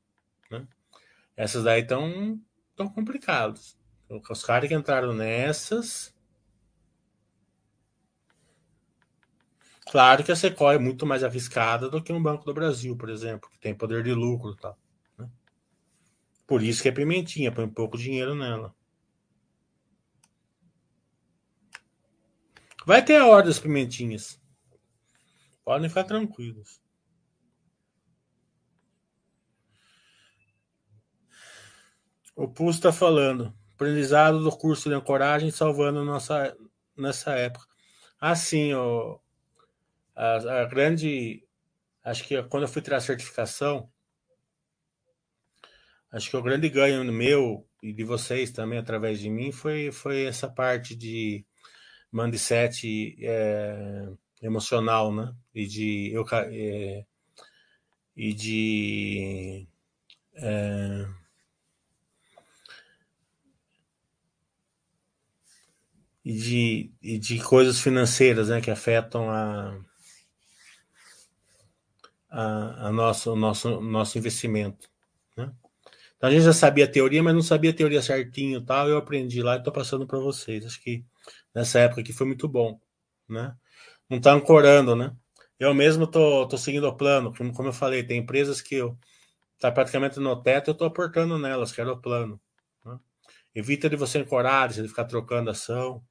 Essas 1.37 1.65
daí 1.65 1.81
estão 1.81 2.39
tão 2.81 2.89
complicadas. 2.89 3.79
Os 4.09 4.43
caras 4.43 4.67
que 4.67 4.75
entraram 4.75 5.13
nessas. 5.13 6.15
Claro 9.91 10.25
que 10.25 10.33
a 10.33 10.37
Sequoia 10.37 10.77
é 10.77 10.79
muito 10.79 11.05
mais 11.05 11.23
arriscada 11.23 11.91
do 11.91 12.03
que 12.03 12.13
um 12.13 12.23
Banco 12.23 12.45
do 12.45 12.55
Brasil, 12.55 12.97
por 12.97 13.11
exemplo, 13.11 13.51
que 13.51 13.59
tem 13.59 13.75
poder 13.75 14.03
de 14.03 14.15
lucro 14.15 14.53
e 14.53 14.57
tal. 14.57 14.79
Né? 15.19 15.29
Por 16.47 16.63
isso 16.63 16.83
que 16.83 16.89
é 16.89 16.93
pimentinha, 16.93 17.53
põe 17.53 17.69
pouco 17.69 17.99
dinheiro 17.99 18.35
nela. 18.35 18.75
Vai 22.87 23.05
ter 23.05 23.17
a 23.17 23.27
hora 23.27 23.45
das 23.45 23.59
pimentinhas. 23.59 24.41
Podem 25.63 25.89
ficar 25.89 26.05
tranquilos. 26.05 26.81
O 32.41 32.49
Pulso 32.49 32.79
está 32.79 32.91
falando. 32.91 33.55
Aprendizado 33.75 34.43
do 34.43 34.51
curso 34.51 34.89
de 34.89 34.95
ancoragem 34.95 35.51
salvando 35.51 36.03
nossa, 36.03 36.57
nessa 36.97 37.33
época. 37.33 37.67
Assim, 38.19 38.73
ó, 38.73 39.19
a, 40.17 40.63
a 40.63 40.65
grande. 40.65 41.45
Acho 42.03 42.25
que 42.25 42.43
quando 42.45 42.63
eu 42.63 42.69
fui 42.71 42.81
tirar 42.81 42.97
a 42.97 43.01
certificação, 43.03 43.93
acho 46.11 46.31
que 46.31 46.37
o 46.39 46.43
grande 46.43 46.71
ganho 46.71 47.05
meu 47.13 47.69
e 47.83 47.93
de 47.93 48.05
vocês 48.05 48.51
também, 48.51 48.79
através 48.79 49.21
de 49.21 49.29
mim, 49.29 49.53
foi, 49.53 49.93
foi 49.93 50.25
essa 50.25 50.49
parte 50.49 50.97
de 50.97 51.45
mindset 52.11 53.19
é, 53.21 54.09
emocional, 54.41 55.13
né? 55.15 55.35
E 55.55 55.67
de. 55.67 56.11
Eu, 56.11 56.25
é, 56.33 57.05
e 58.17 58.33
de. 58.33 59.69
É, 60.37 61.20
e 66.25 66.33
de, 66.33 66.93
e 67.03 67.19
de 67.19 67.43
coisas 67.43 67.81
financeiras 67.81 68.49
né, 68.49 68.61
que 68.61 68.71
afetam 68.71 69.31
a, 69.31 69.79
a, 72.31 72.89
a 72.89 72.93
nosso, 72.93 73.33
o 73.33 73.37
nosso, 73.37 73.81
nosso 73.81 74.19
investimento. 74.19 74.89
Né? 75.37 75.53
Então 76.17 76.29
a 76.29 76.33
gente 76.33 76.45
já 76.45 76.53
sabia 76.53 76.85
a 76.85 76.91
teoria, 76.91 77.23
mas 77.23 77.35
não 77.35 77.43
sabia 77.43 77.71
a 77.71 77.75
teoria 77.75 78.03
certinho 78.03 78.61
tal. 78.61 78.89
Eu 78.89 78.99
aprendi 78.99 79.43
lá 79.43 79.55
e 79.55 79.59
estou 79.59 79.73
passando 79.73 80.07
para 80.07 80.19
vocês. 80.19 80.65
Acho 80.65 80.81
que 80.83 81.05
nessa 81.55 81.81
época 81.81 82.03
aqui 82.03 82.13
foi 82.13 82.27
muito 82.27 82.47
bom. 82.47 82.79
Né? 83.29 83.55
Não 84.09 84.19
está 84.19 84.33
ancorando, 84.33 84.95
né? 84.95 85.15
Eu 85.59 85.75
mesmo 85.75 86.07
tô, 86.07 86.49
tô 86.49 86.57
seguindo 86.57 86.89
o 86.89 86.97
plano, 86.97 87.35
como 87.55 87.69
eu 87.69 87.73
falei, 87.73 88.03
tem 88.03 88.19
empresas 88.19 88.63
que 88.63 88.77
eu, 88.77 88.99
está 89.57 89.71
praticamente 89.71 90.19
no 90.19 90.43
teto, 90.43 90.71
eu 90.71 90.73
estou 90.73 90.87
aportando 90.87 91.39
nelas, 91.39 91.71
que 91.71 91.83
era 91.83 91.93
o 91.93 92.01
plano. 92.01 92.41
Né? 92.83 92.99
Evita 93.55 93.89
de 93.91 93.95
você 93.95 94.21
encorar, 94.21 94.71
de 94.71 94.89
ficar 94.89 95.05
trocando 95.05 95.51
ação. 95.51 96.03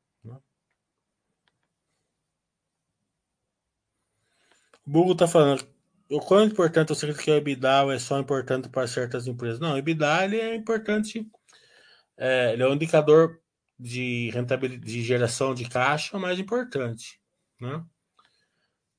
O 4.89 4.91
Bugo 4.91 5.12
está 5.12 5.28
falando, 5.28 5.63
o 6.10 6.19
quão 6.19 6.43
importante 6.43 6.89
você 6.89 7.06
acredita 7.06 7.23
que 7.23 7.30
o 7.30 7.36
EBITDA 7.36 7.93
é 7.93 7.99
só 7.99 8.17
importante 8.17 8.67
para 8.69 8.88
certas 8.88 9.28
empresas? 9.28 9.60
Não, 9.60 9.75
o 9.75 9.78
EBITDA 9.78 10.25
ele 10.25 10.38
é 10.38 10.56
importante, 10.56 11.30
é, 12.17 12.54
ele 12.54 12.63
é 12.63 12.67
um 12.67 12.73
indicador 12.73 13.39
de 13.78 14.32
rentabilidade, 14.32 14.91
de 14.91 15.04
geração 15.04 15.54
de 15.54 15.69
caixa 15.69 16.17
mais 16.17 16.39
importante. 16.39 17.21
Né? 17.62 17.86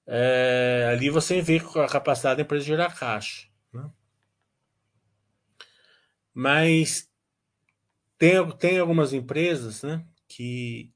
É, 0.07 0.91
ali 0.93 1.11
você 1.11 1.43
vê 1.43 1.57
a 1.57 1.89
capacidade 1.89 2.37
da 2.37 2.43
empresa 2.45 2.63
de 2.63 2.69
gerar 2.69 2.97
caixa. 2.97 3.49
Né? 3.73 3.91
Mas 6.33 7.11
tem, 8.17 8.49
tem 8.59 8.79
algumas 8.79 9.13
empresas 9.13 9.83
né, 9.83 10.07
que 10.29 10.93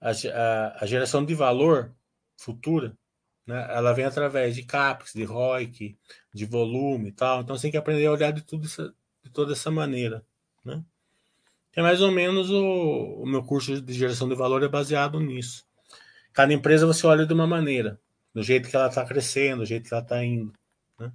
a, 0.00 0.10
a, 0.10 0.84
a 0.84 0.86
geração 0.86 1.24
de 1.24 1.34
valor 1.34 1.92
futura 2.36 2.96
né, 3.46 3.66
ela 3.70 3.92
vem 3.92 4.04
através 4.04 4.54
de 4.54 4.62
CAPEX, 4.62 5.12
de 5.12 5.24
ROIC, 5.24 5.98
de 6.32 6.44
volume 6.46 7.08
e 7.08 7.12
tal. 7.12 7.40
Então 7.40 7.56
você 7.56 7.62
tem 7.62 7.70
que 7.70 7.76
aprender 7.76 8.06
a 8.06 8.12
olhar 8.12 8.32
de, 8.32 8.42
tudo 8.42 8.64
isso, 8.64 8.94
de 9.22 9.30
toda 9.30 9.52
essa 9.52 9.70
maneira. 9.70 10.24
Né? 10.64 10.82
É 11.74 11.82
mais 11.82 12.00
ou 12.00 12.10
menos 12.10 12.50
o, 12.50 13.22
o 13.22 13.26
meu 13.26 13.42
curso 13.42 13.80
de 13.80 13.92
geração 13.92 14.28
de 14.28 14.34
valor 14.34 14.62
é 14.62 14.68
baseado 14.68 15.18
nisso. 15.20 15.64
Cada 16.32 16.52
empresa 16.52 16.86
você 16.86 17.06
olha 17.06 17.26
de 17.26 17.32
uma 17.34 17.46
maneira 17.46 18.00
do 18.34 18.42
jeito 18.42 18.68
que 18.68 18.76
ela 18.76 18.88
está 18.88 19.04
crescendo, 19.04 19.58
do 19.58 19.66
jeito 19.66 19.88
que 19.88 19.94
ela 19.94 20.02
está 20.02 20.24
indo. 20.24 20.52
Né? 20.98 21.12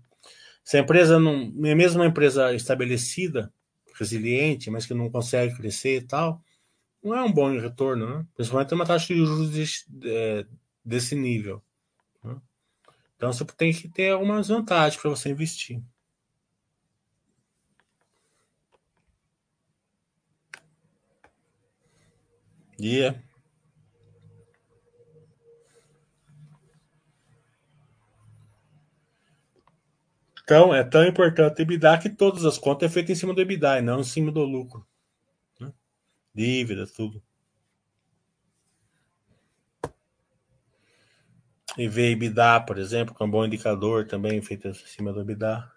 Se 0.63 0.77
a 0.77 0.81
empresa 0.81 1.19
não, 1.19 1.51
mesmo 1.51 1.99
uma 1.99 2.07
empresa 2.07 2.53
estabelecida, 2.53 3.51
resiliente, 3.97 4.69
mas 4.69 4.85
que 4.85 4.93
não 4.93 5.09
consegue 5.09 5.55
crescer 5.55 5.97
e 5.97 6.01
tal, 6.01 6.41
não 7.03 7.15
é 7.15 7.23
um 7.23 7.31
bom 7.31 7.57
retorno, 7.57 8.17
né? 8.17 8.25
principalmente 8.35 8.73
uma 8.73 8.85
taxa 8.85 9.13
de 9.13 9.25
juros 9.25 9.49
desse, 9.49 9.85
é, 10.03 10.45
desse 10.83 11.15
nível. 11.15 11.63
Né? 12.23 12.39
Então 13.15 13.34
você 13.34 13.45
tem 13.45 13.73
que 13.73 13.89
ter 13.89 14.12
algumas 14.12 14.47
vantagens 14.47 15.01
para 15.01 15.10
você 15.10 15.30
investir. 15.30 15.82
Yeah. 22.80 23.19
Então, 30.43 30.73
é 30.73 30.82
tão 30.82 31.06
importante 31.06 31.60
o 31.60 31.62
EBITDA 31.62 31.97
que 31.97 32.10
todas 32.10 32.45
as 32.45 32.58
contas 32.58 32.89
é 32.89 32.93
feita 32.93 33.12
em 33.12 33.15
cima 33.15 33.34
do 33.34 33.41
EBITDA 33.41 33.80
e 33.80 33.82
não 33.82 33.99
em 33.99 34.03
cima 34.06 34.32
do 34.32 34.45
lucro. 34.45 34.88
Né? 35.60 35.73
Dívida, 36.34 36.88
tudo. 36.88 37.21
E 41.77 41.87
ver 41.87 42.11
EBITDA, 42.11 42.61
por 42.61 42.79
exemplo, 42.79 43.13
que 43.13 43.21
é 43.21 43.25
um 43.25 43.29
bom 43.29 43.45
indicador 43.45 44.07
também 44.07 44.41
feito 44.41 44.67
em 44.67 44.73
cima 44.73 45.13
do 45.13 45.21
EBITDA. 45.21 45.71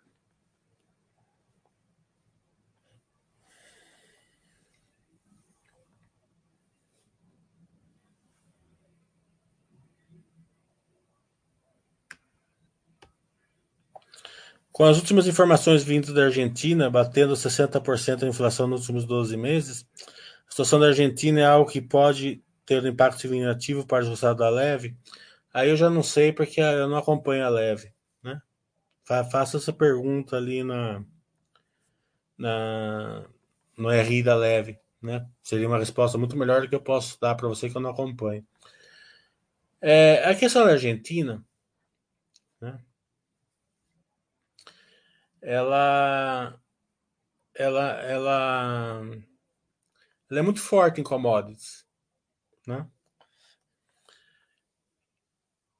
Com 14.72 14.86
as 14.86 14.96
últimas 14.96 15.26
informações 15.26 15.84
vindas 15.84 16.14
da 16.14 16.24
Argentina, 16.24 16.88
batendo 16.88 17.36
60% 17.36 18.22
a 18.24 18.28
inflação 18.28 18.66
nos 18.66 18.80
últimos 18.80 19.04
12 19.04 19.36
meses, 19.36 19.86
a 20.48 20.50
situação 20.50 20.80
da 20.80 20.86
Argentina 20.86 21.40
é 21.40 21.44
algo 21.44 21.70
que 21.70 21.82
pode 21.82 22.42
ter 22.64 22.82
um 22.82 22.88
impacto 22.88 23.20
significativo 23.20 23.86
para 23.86 23.98
o 24.02 24.08
resultado 24.08 24.38
da 24.38 24.48
leve? 24.48 24.96
Aí 25.52 25.68
eu 25.68 25.76
já 25.76 25.90
não 25.90 26.02
sei 26.02 26.32
porque 26.32 26.60
eu 26.60 26.88
não 26.88 26.96
acompanho 26.96 27.44
a 27.44 27.48
leve. 27.48 27.92
Né? 28.22 28.40
Faça 29.04 29.56
essa 29.56 29.72
pergunta 29.72 30.36
ali 30.36 30.62
na, 30.62 31.04
na, 32.38 33.26
no 33.76 33.90
RI 33.90 34.22
da 34.22 34.36
leve. 34.36 34.78
Né? 35.02 35.26
Seria 35.42 35.66
uma 35.66 35.78
resposta 35.78 36.16
muito 36.18 36.36
melhor 36.36 36.62
do 36.62 36.68
que 36.68 36.74
eu 36.74 36.80
posso 36.80 37.18
dar 37.20 37.34
para 37.34 37.48
você 37.48 37.68
que 37.68 37.76
eu 37.76 37.80
não 37.80 37.90
acompanho. 37.90 38.46
É, 39.80 40.28
a 40.28 40.34
questão 40.34 40.64
da 40.64 40.72
Argentina, 40.72 41.42
né? 42.60 42.78
ela, 45.40 46.60
ela, 47.54 47.92
ela, 48.02 49.02
ela 50.30 50.38
é 50.38 50.42
muito 50.42 50.60
forte 50.60 51.00
em 51.00 51.04
commodities, 51.04 51.86
né? 52.66 52.86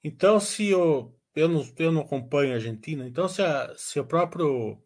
Então, 0.03 0.40
se 0.40 0.68
eu, 0.68 1.14
eu, 1.34 1.48
não, 1.48 1.64
eu 1.78 1.92
não 1.92 2.03
acompanho 2.03 2.53
a 2.53 2.55
Argentina, 2.55 3.07
então 3.07 3.28
se, 3.28 3.42
a, 3.42 3.74
se 3.76 4.01
o 4.01 4.05
próprio, 4.05 4.78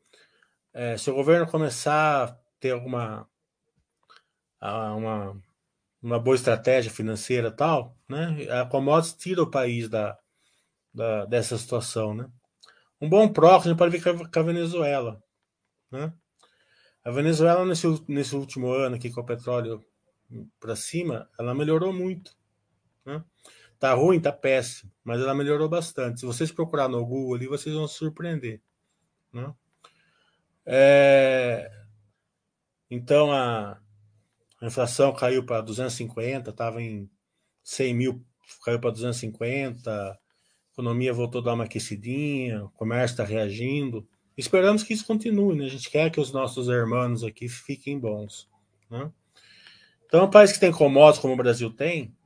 é, 0.72 0.96
se 0.96 1.10
o 1.10 1.14
governo 1.14 1.46
começar 1.46 2.24
a 2.24 2.38
ter 2.58 2.72
alguma 2.72 3.28
uma, 4.96 5.42
uma 6.02 6.18
boa 6.18 6.34
estratégia 6.36 6.90
financeira 6.90 7.50
tal, 7.50 7.96
né? 8.08 8.46
A 8.50 8.64
commodities 8.64 9.14
tira 9.14 9.42
o 9.42 9.50
país 9.50 9.88
da, 9.88 10.18
da, 10.92 11.26
dessa 11.26 11.58
situação, 11.58 12.14
né? 12.14 12.28
Um 13.00 13.08
bom 13.08 13.28
próximo 13.28 13.74
a 13.74 13.76
pode 13.76 13.98
ver 13.98 14.30
com 14.30 14.38
a 14.38 14.42
Venezuela. 14.42 15.22
Né? 15.90 16.12
A 17.04 17.10
Venezuela, 17.10 17.64
nesse, 17.66 17.86
nesse 18.08 18.34
último 18.34 18.70
ano 18.70 18.96
aqui 18.96 19.10
com 19.10 19.20
o 19.20 19.26
petróleo 19.26 19.84
para 20.58 20.74
cima, 20.74 21.28
ela 21.38 21.54
melhorou 21.54 21.92
muito. 21.92 22.34
Né? 23.04 23.22
Tá 23.84 23.92
ruim, 23.92 24.18
tá 24.18 24.32
péssimo, 24.32 24.90
mas 25.04 25.20
ela 25.20 25.34
melhorou 25.34 25.68
bastante. 25.68 26.20
Se 26.20 26.24
vocês 26.24 26.50
procurar 26.50 26.88
no 26.88 27.04
Google 27.04 27.34
ali, 27.34 27.46
vocês 27.46 27.74
vão 27.74 27.86
se 27.86 27.96
surpreender. 27.96 28.62
Né? 29.30 29.54
É... 30.64 31.70
Então 32.90 33.30
a... 33.30 33.78
a 34.58 34.66
inflação 34.66 35.12
caiu 35.12 35.44
para 35.44 35.60
250, 35.60 36.48
estava 36.48 36.80
em 36.80 37.10
100 37.62 37.94
mil, 37.94 38.26
caiu 38.64 38.80
para 38.80 38.88
250 38.88 40.18
economia 40.72 41.12
voltou 41.12 41.42
a 41.42 41.44
dar 41.44 41.52
uma 41.52 41.64
aquecidinha, 41.64 42.64
o 42.64 42.70
comércio 42.70 43.12
está 43.12 43.24
reagindo. 43.24 44.08
Esperamos 44.34 44.82
que 44.82 44.94
isso 44.94 45.06
continue, 45.06 45.58
né? 45.58 45.66
A 45.66 45.68
gente 45.68 45.90
quer 45.90 46.10
que 46.10 46.18
os 46.18 46.32
nossos 46.32 46.68
irmãos 46.68 47.22
aqui 47.22 47.50
fiquem 47.50 48.00
bons, 48.00 48.48
né? 48.90 49.12
Então, 50.06 50.24
um 50.24 50.30
país 50.30 50.52
que 50.52 50.58
tem 50.60 50.72
commodities 50.72 51.20
como 51.20 51.34
o 51.34 51.36
Brasil 51.36 51.70
tem, 51.70 52.16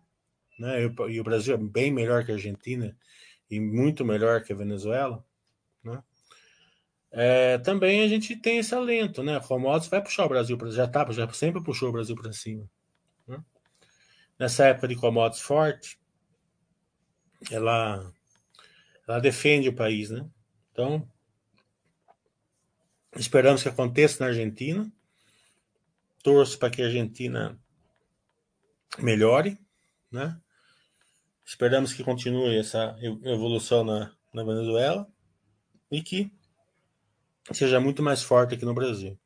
né? 0.59 0.83
E 0.83 1.21
o 1.21 1.25
Brasil 1.25 1.55
é 1.55 1.59
bem 1.59 1.93
melhor 1.93 2.25
que 2.25 2.33
a 2.33 2.35
Argentina 2.35 2.97
e 3.51 3.61
muito 3.61 4.05
melhor 4.05 4.43
que 4.43 4.53
a 4.53 4.57
Venezuela, 4.57 5.25
né? 5.83 6.03
É, 7.11 7.57
também 7.59 8.03
a 8.03 8.09
gente 8.09 8.37
tem 8.37 8.59
esse 8.59 8.75
alento, 8.75 9.23
né? 9.23 9.41
Commodities 9.41 9.89
vai 9.89 10.03
puxar 10.03 10.27
o 10.27 10.29
Brasil 10.29 10.59
para 10.59 10.71
já 10.71 10.87
tá, 10.87 11.11
já 11.11 11.31
sempre 11.33 11.63
puxou 11.63 11.89
o 11.89 11.93
Brasil 11.93 12.15
para 12.15 12.33
cima. 12.33 12.69
Né? 13.27 13.43
Nessa 14.39 14.67
época 14.67 14.89
de 14.89 14.97
commodities 14.97 15.43
forte, 15.43 15.99
ela 17.51 18.13
ela 19.07 19.21
defende 19.21 19.71
o 19.71 19.75
país, 19.75 20.11
né? 20.11 20.29
Então, 20.71 21.09
esperamos 23.17 23.63
que 23.63 23.69
aconteça 23.71 24.23
na 24.23 24.29
Argentina. 24.29 24.93
Torço 26.23 26.59
para 26.59 26.69
que 26.69 26.83
a 26.83 26.87
Argentina 26.87 27.59
melhore, 28.99 29.59
né? 30.11 30.39
Esperamos 31.49 31.94
que 31.94 32.05
continue 32.05 32.59
essa 32.59 32.94
evolução 33.24 33.82
na, 33.82 34.12
na 34.34 34.44
Venezuela 34.44 35.09
e 35.90 36.03
que 36.03 36.30
seja 37.53 37.80
muito 37.80 38.03
mais 38.03 38.22
forte 38.22 38.55
aqui 38.55 38.66
no 38.66 38.74
Brasil. 38.74 39.18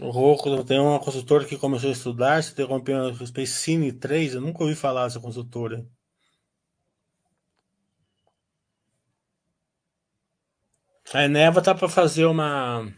O 0.00 0.08
Roku 0.10 0.64
tem 0.64 0.80
uma 0.80 0.98
consultora 0.98 1.44
que 1.44 1.58
começou 1.58 1.90
a 1.90 1.92
estudar, 1.92 2.42
se 2.42 2.52
interrompeu 2.52 3.08
a 3.08 3.26
Space 3.26 3.52
Cine 3.52 3.92
3, 3.92 4.34
eu 4.34 4.40
nunca 4.40 4.62
ouvi 4.62 4.74
falar 4.74 5.04
dessa 5.04 5.20
consultora. 5.20 5.86
A 11.12 11.24
Eneva 11.24 11.60
tá 11.60 11.74
para 11.74 11.88
fazer 11.88 12.24
uma 12.24 12.88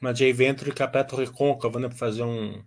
uma 0.00 0.12
J 0.12 0.32
Venture 0.32 0.74
com 0.74 0.82
a 0.82 0.88
Petro 0.88 1.16
Recôncavo, 1.18 1.78
né, 1.78 1.88
para 1.88 1.96
fazer 1.96 2.22
um 2.22 2.62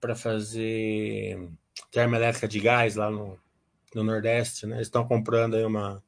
para 0.00 0.14
fazer 0.14 1.50
termoelétrica 1.90 2.48
de 2.48 2.60
gás 2.60 2.96
lá 2.96 3.10
no, 3.10 3.38
no 3.94 4.04
Nordeste, 4.04 4.66
né? 4.66 4.76
Eles 4.76 4.86
estão 4.86 5.06
comprando 5.06 5.54
aí 5.54 5.64
uma 5.64 6.02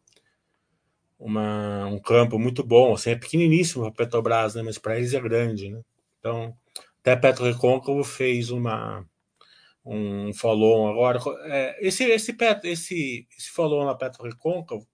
uma, 1.19 1.87
um 1.87 1.99
campo 1.99 2.39
muito 2.39 2.63
bom, 2.65 2.95
assim, 2.95 3.11
é 3.11 3.17
pequeniníssimo 3.17 3.85
a 3.85 3.93
Petrobras, 3.93 4.55
né? 4.55 4.63
Mas 4.63 4.79
para 4.79 4.97
eles 4.97 5.13
é 5.13 5.21
grande, 5.21 5.69
né? 5.69 5.83
Então, 6.21 6.57
até 7.01 7.17
Petro 7.17 7.45
Recôncavo 7.45 8.05
fez 8.05 8.51
uma 8.51 9.05
um 9.85 10.33
follow 10.35 10.89
agora. 10.89 11.21
É, 11.47 11.87
esse 11.87 12.05
esse 12.05 12.37
esse 12.65 13.27
esse 13.37 13.51
follow 13.51 13.85
na 13.85 13.95
Petro 13.95 14.25
Recôncavo 14.25 14.87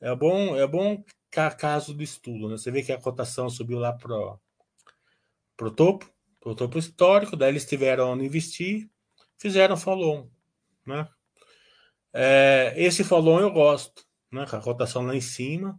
é 0.00 0.14
bom 0.14 0.56
é 0.56 0.66
bom 0.66 1.02
caso 1.30 1.94
do 1.94 2.02
estudo, 2.02 2.48
né? 2.48 2.56
Você 2.56 2.70
vê 2.70 2.82
que 2.82 2.92
a 2.92 3.00
cotação 3.00 3.48
subiu 3.50 3.78
lá 3.78 3.92
pro 3.92 4.38
pro 5.56 5.70
topo, 5.72 6.08
pro 6.40 6.54
topo 6.54 6.78
histórico, 6.78 7.36
daí 7.36 7.50
eles 7.50 7.66
tiveram 7.66 8.12
onde 8.12 8.24
investir, 8.24 8.88
fizeram 9.36 9.76
follow, 9.76 10.30
né? 10.86 11.08
É, 12.12 12.74
esse 12.76 13.04
follow 13.04 13.40
eu 13.40 13.50
gosto, 13.50 14.04
né? 14.30 14.46
A 14.50 14.60
cotação 14.60 15.02
lá 15.06 15.14
em 15.14 15.20
cima, 15.20 15.78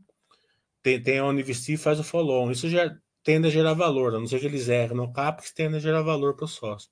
tem, 0.84 1.02
tem 1.02 1.22
onde 1.22 1.42
investir 1.42 1.78
faz 1.78 2.00
o 2.00 2.04
follow. 2.04 2.52
Isso 2.52 2.70
já 2.70 2.96
tende 3.24 3.48
a 3.48 3.52
gerar 3.52 3.74
valor, 3.74 4.16
a 4.16 4.20
não 4.20 4.28
ser 4.28 4.40
que 4.40 4.46
eles 4.46 4.68
errem 4.68 4.98
no 4.98 5.12
CAPEX, 5.12 5.54
tende 5.54 5.78
a 5.78 5.80
gerar 5.80 6.02
valor 6.02 6.36
para 6.36 6.46
o 6.46 6.48
sócio. 6.48 6.90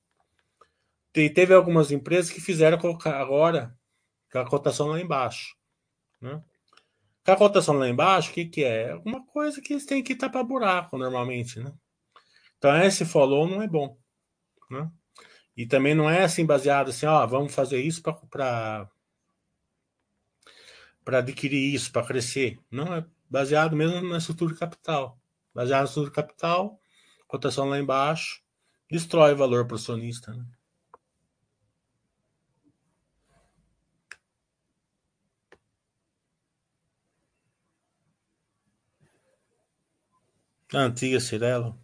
Teve 1.12 1.52
algumas 1.52 1.90
empresas 1.90 2.30
que 2.30 2.40
fizeram 2.40 2.78
agora 3.04 3.76
a 4.32 4.44
cotação 4.44 4.88
lá 4.88 5.00
embaixo. 5.00 5.56
Né? 6.20 6.42
A 7.30 7.36
cotação 7.36 7.76
lá 7.76 7.88
embaixo, 7.88 8.30
o 8.30 8.34
que, 8.34 8.46
que 8.46 8.64
é? 8.64 8.92
Alguma 8.92 9.24
coisa 9.26 9.60
que 9.60 9.74
eles 9.74 9.84
têm 9.84 10.02
que 10.02 10.16
tapar 10.16 10.42
buraco 10.42 10.96
normalmente. 10.96 11.60
Né? 11.60 11.72
Então 12.56 12.74
esse 12.82 13.04
follow 13.04 13.46
não 13.46 13.62
é 13.62 13.68
bom. 13.68 13.98
Né? 14.70 14.90
E 15.56 15.66
também 15.66 15.94
não 15.94 16.08
é 16.08 16.24
assim 16.24 16.46
baseado 16.46 16.88
assim, 16.88 17.04
ó, 17.06 17.26
vamos 17.26 17.54
fazer 17.54 17.80
isso 17.80 18.02
para 18.02 18.88
para 21.04 21.18
adquirir 21.18 21.74
isso, 21.74 21.90
para 21.90 22.06
crescer. 22.06 22.58
Não 22.70 22.94
é 22.94 23.04
baseado 23.30 23.74
mesmo 23.74 24.02
na 24.02 24.18
estrutura 24.18 24.52
de 24.52 24.58
capital. 24.58 25.18
Baseado 25.54 25.80
na 25.80 25.84
estrutura 25.86 26.10
de 26.10 26.14
capital, 26.14 26.80
cotação 27.26 27.68
lá 27.68 27.78
embaixo, 27.78 28.42
destrói 28.90 29.34
valor 29.34 29.66
para 29.66 29.74
o 29.74 29.78
acionista. 29.78 30.32
Né? 30.34 30.44
A 40.74 40.78
antiga 40.78 41.20
Cirela. 41.20 41.76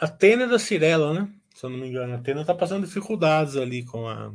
A 0.00 0.08
Tena 0.08 0.44
é 0.44 0.48
da 0.48 0.58
Cirela, 0.58 1.12
né? 1.12 1.32
Se 1.54 1.66
eu 1.66 1.70
não 1.70 1.78
me 1.78 1.88
engano, 1.88 2.14
a 2.14 2.18
Tena 2.18 2.40
está 2.40 2.54
passando 2.54 2.86
dificuldades 2.86 3.56
ali 3.56 3.84
com 3.84 4.08
a 4.08 4.32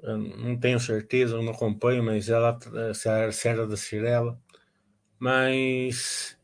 eu 0.00 0.16
não 0.16 0.56
tenho 0.56 0.78
certeza, 0.78 1.34
eu 1.34 1.42
não 1.42 1.52
acompanho, 1.52 2.02
mas 2.04 2.28
ela 2.28 2.56
se 2.94 3.48
era 3.48 3.66
da 3.66 3.76
Cirela. 3.76 4.40
Mas 5.18 6.38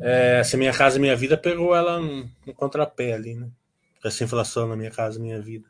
é, 0.00 0.44
se 0.44 0.56
Minha 0.56 0.72
Casa 0.72 1.00
Minha 1.00 1.16
Vida 1.16 1.36
pegou 1.36 1.74
ela 1.74 2.00
no, 2.00 2.30
no 2.46 2.54
contrapé 2.54 3.14
ali, 3.14 3.34
né? 3.34 3.50
Essa 4.04 4.22
inflação 4.22 4.68
na 4.68 4.76
Minha 4.76 4.90
Casa 4.90 5.18
Minha 5.18 5.40
Vida. 5.40 5.68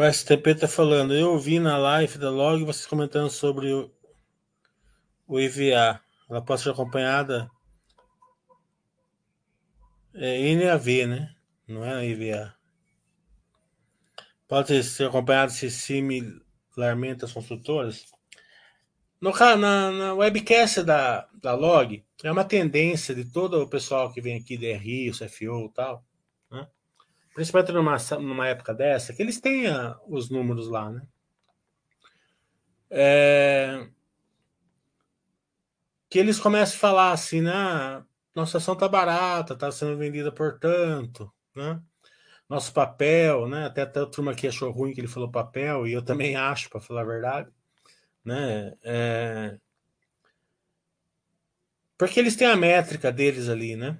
O 0.00 0.12
STP 0.12 0.54
tá 0.54 0.66
falando, 0.66 1.12
eu 1.12 1.32
ouvi 1.32 1.58
na 1.58 1.76
live 1.76 2.16
da 2.16 2.30
Log 2.30 2.64
vocês 2.64 2.86
comentando 2.86 3.28
sobre 3.28 3.70
o, 3.70 3.92
o 5.28 5.38
IVA. 5.38 6.00
Ela 6.30 6.42
pode 6.42 6.62
ser 6.62 6.70
acompanhada 6.70 7.50
é 10.14 10.54
NAV, 10.54 11.06
né? 11.06 11.34
Não 11.68 11.84
é 11.84 12.08
IVA. 12.08 12.54
Pode 14.48 14.82
ser 14.84 15.06
acompanhado 15.06 15.52
se 15.52 15.70
similarmente 15.70 17.26
as 17.26 17.32
construtoras. 17.34 18.06
No, 19.20 19.32
na, 19.32 19.90
na 19.90 20.14
webcast 20.14 20.82
da, 20.82 21.28
da 21.34 21.52
Log, 21.52 22.02
é 22.24 22.32
uma 22.32 22.46
tendência 22.46 23.14
de 23.14 23.26
todo 23.26 23.60
o 23.60 23.68
pessoal 23.68 24.10
que 24.10 24.22
vem 24.22 24.38
aqui, 24.38 24.56
DRI, 24.56 25.10
CFO 25.10 25.66
e 25.66 25.74
tal? 25.74 26.02
Principalmente 27.34 27.72
numa, 27.72 27.96
numa 28.18 28.48
época 28.48 28.74
dessa, 28.74 29.12
que 29.12 29.22
eles 29.22 29.40
têm 29.40 29.64
os 30.08 30.30
números 30.30 30.68
lá, 30.68 30.90
né? 30.90 31.02
É, 32.90 33.86
que 36.10 36.18
eles 36.18 36.40
começam 36.40 36.76
a 36.76 36.80
falar 36.80 37.12
assim, 37.12 37.40
né? 37.40 37.52
Ah, 37.54 38.04
nossa 38.34 38.58
ação 38.58 38.74
tá 38.76 38.88
barata, 38.88 39.56
tá 39.56 39.70
sendo 39.70 39.96
vendida 39.96 40.32
por 40.32 40.58
tanto, 40.58 41.32
né? 41.54 41.80
Nosso 42.48 42.72
papel, 42.72 43.48
né? 43.48 43.66
Até 43.66 43.82
a 43.82 44.06
turma 44.06 44.32
aqui 44.32 44.48
achou 44.48 44.72
ruim 44.72 44.92
que 44.92 45.00
ele 45.00 45.06
falou 45.08 45.30
papel, 45.30 45.86
e 45.86 45.92
eu 45.92 46.02
também 46.02 46.34
acho, 46.34 46.68
para 46.68 46.80
falar 46.80 47.02
a 47.02 47.04
verdade, 47.04 47.50
né? 48.24 48.74
É... 48.82 49.58
Porque 51.96 52.18
eles 52.18 52.34
têm 52.34 52.48
a 52.48 52.56
métrica 52.56 53.12
deles 53.12 53.48
ali, 53.48 53.76
né? 53.76 53.98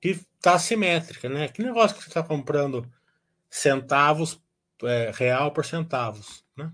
Que 0.00 0.20
está 0.36 0.54
assimétrica, 0.54 1.28
né? 1.28 1.48
Que 1.48 1.62
negócio 1.62 1.96
que 1.96 2.02
você 2.02 2.08
está 2.08 2.22
comprando 2.22 2.90
centavos, 3.48 4.40
é, 4.82 5.10
real 5.14 5.52
por 5.52 5.64
centavos, 5.64 6.44
né? 6.56 6.72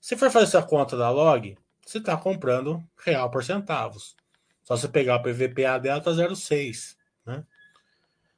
Se 0.00 0.16
for 0.16 0.30
fazer 0.30 0.46
essa 0.46 0.62
conta 0.62 0.96
da 0.96 1.10
log, 1.10 1.58
você 1.84 1.98
está 1.98 2.16
comprando 2.16 2.82
real 3.04 3.30
por 3.30 3.44
centavos. 3.44 4.16
Só 4.62 4.76
você 4.76 4.88
pegar 4.88 5.16
o 5.16 5.22
PVPA 5.22 5.78
dela, 5.78 6.00
tá 6.00 6.10
0,6, 6.12 6.96
né? 7.26 7.44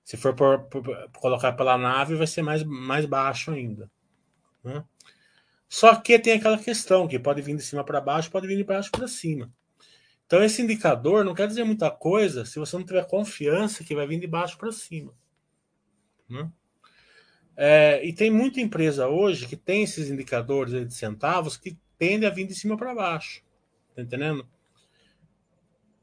Se 0.03 0.17
for 0.17 0.35
por, 0.35 0.65
por, 0.65 0.83
colocar 1.13 1.53
pela 1.53 1.79
nave, 1.79 2.17
vai 2.17 2.27
ser 2.27 2.43
mais, 2.43 2.65
mais 2.65 3.07
baixo 3.07 3.53
ainda. 3.53 3.91
Né? 4.65 4.85
Só 5.69 5.95
que 5.95 6.19
tem 6.19 6.35
aquela 6.35 6.59
questão 6.59 7.07
que 7.07 7.19
pode 7.19 7.41
vir 7.41 7.57
de 7.57 7.63
cima 7.63 7.85
para 7.85 8.01
baixo, 8.01 8.31
pode 8.31 8.47
vir 8.47 8.57
de 8.57 8.65
baixo 8.65 8.91
para 8.91 9.07
cima. 9.07 9.53
Então, 10.27 10.43
esse 10.43 10.63
indicador 10.63 11.25
não 11.25 11.35
quer 11.35 11.47
dizer 11.47 11.65
muita 11.65 11.91
coisa 11.91 12.45
se 12.45 12.59
você 12.59 12.77
não 12.77 12.85
tiver 12.85 13.07
confiança 13.07 13.85
que 13.85 13.95
vai 13.95 14.07
vir 14.07 14.19
de 14.19 14.27
baixo 14.27 14.57
para 14.57 14.73
cima. 14.73 15.15
Né? 16.29 16.51
É, 17.57 18.05
e 18.05 18.13
tem 18.13 18.31
muita 18.31 18.61
empresa 18.61 19.09
hoje 19.09 19.47
que 19.47 19.57
tem 19.57 19.83
esses 19.83 20.11
indicadores 20.11 20.73
de 20.89 20.95
centavos 20.95 21.57
que 21.57 21.79
tendem 21.99 22.29
a 22.29 22.33
vir 22.33 22.47
de 22.47 22.55
cima 22.55 22.77
para 22.77 22.95
baixo. 22.95 23.43
Tá 23.95 24.03
entendendo? 24.03 24.49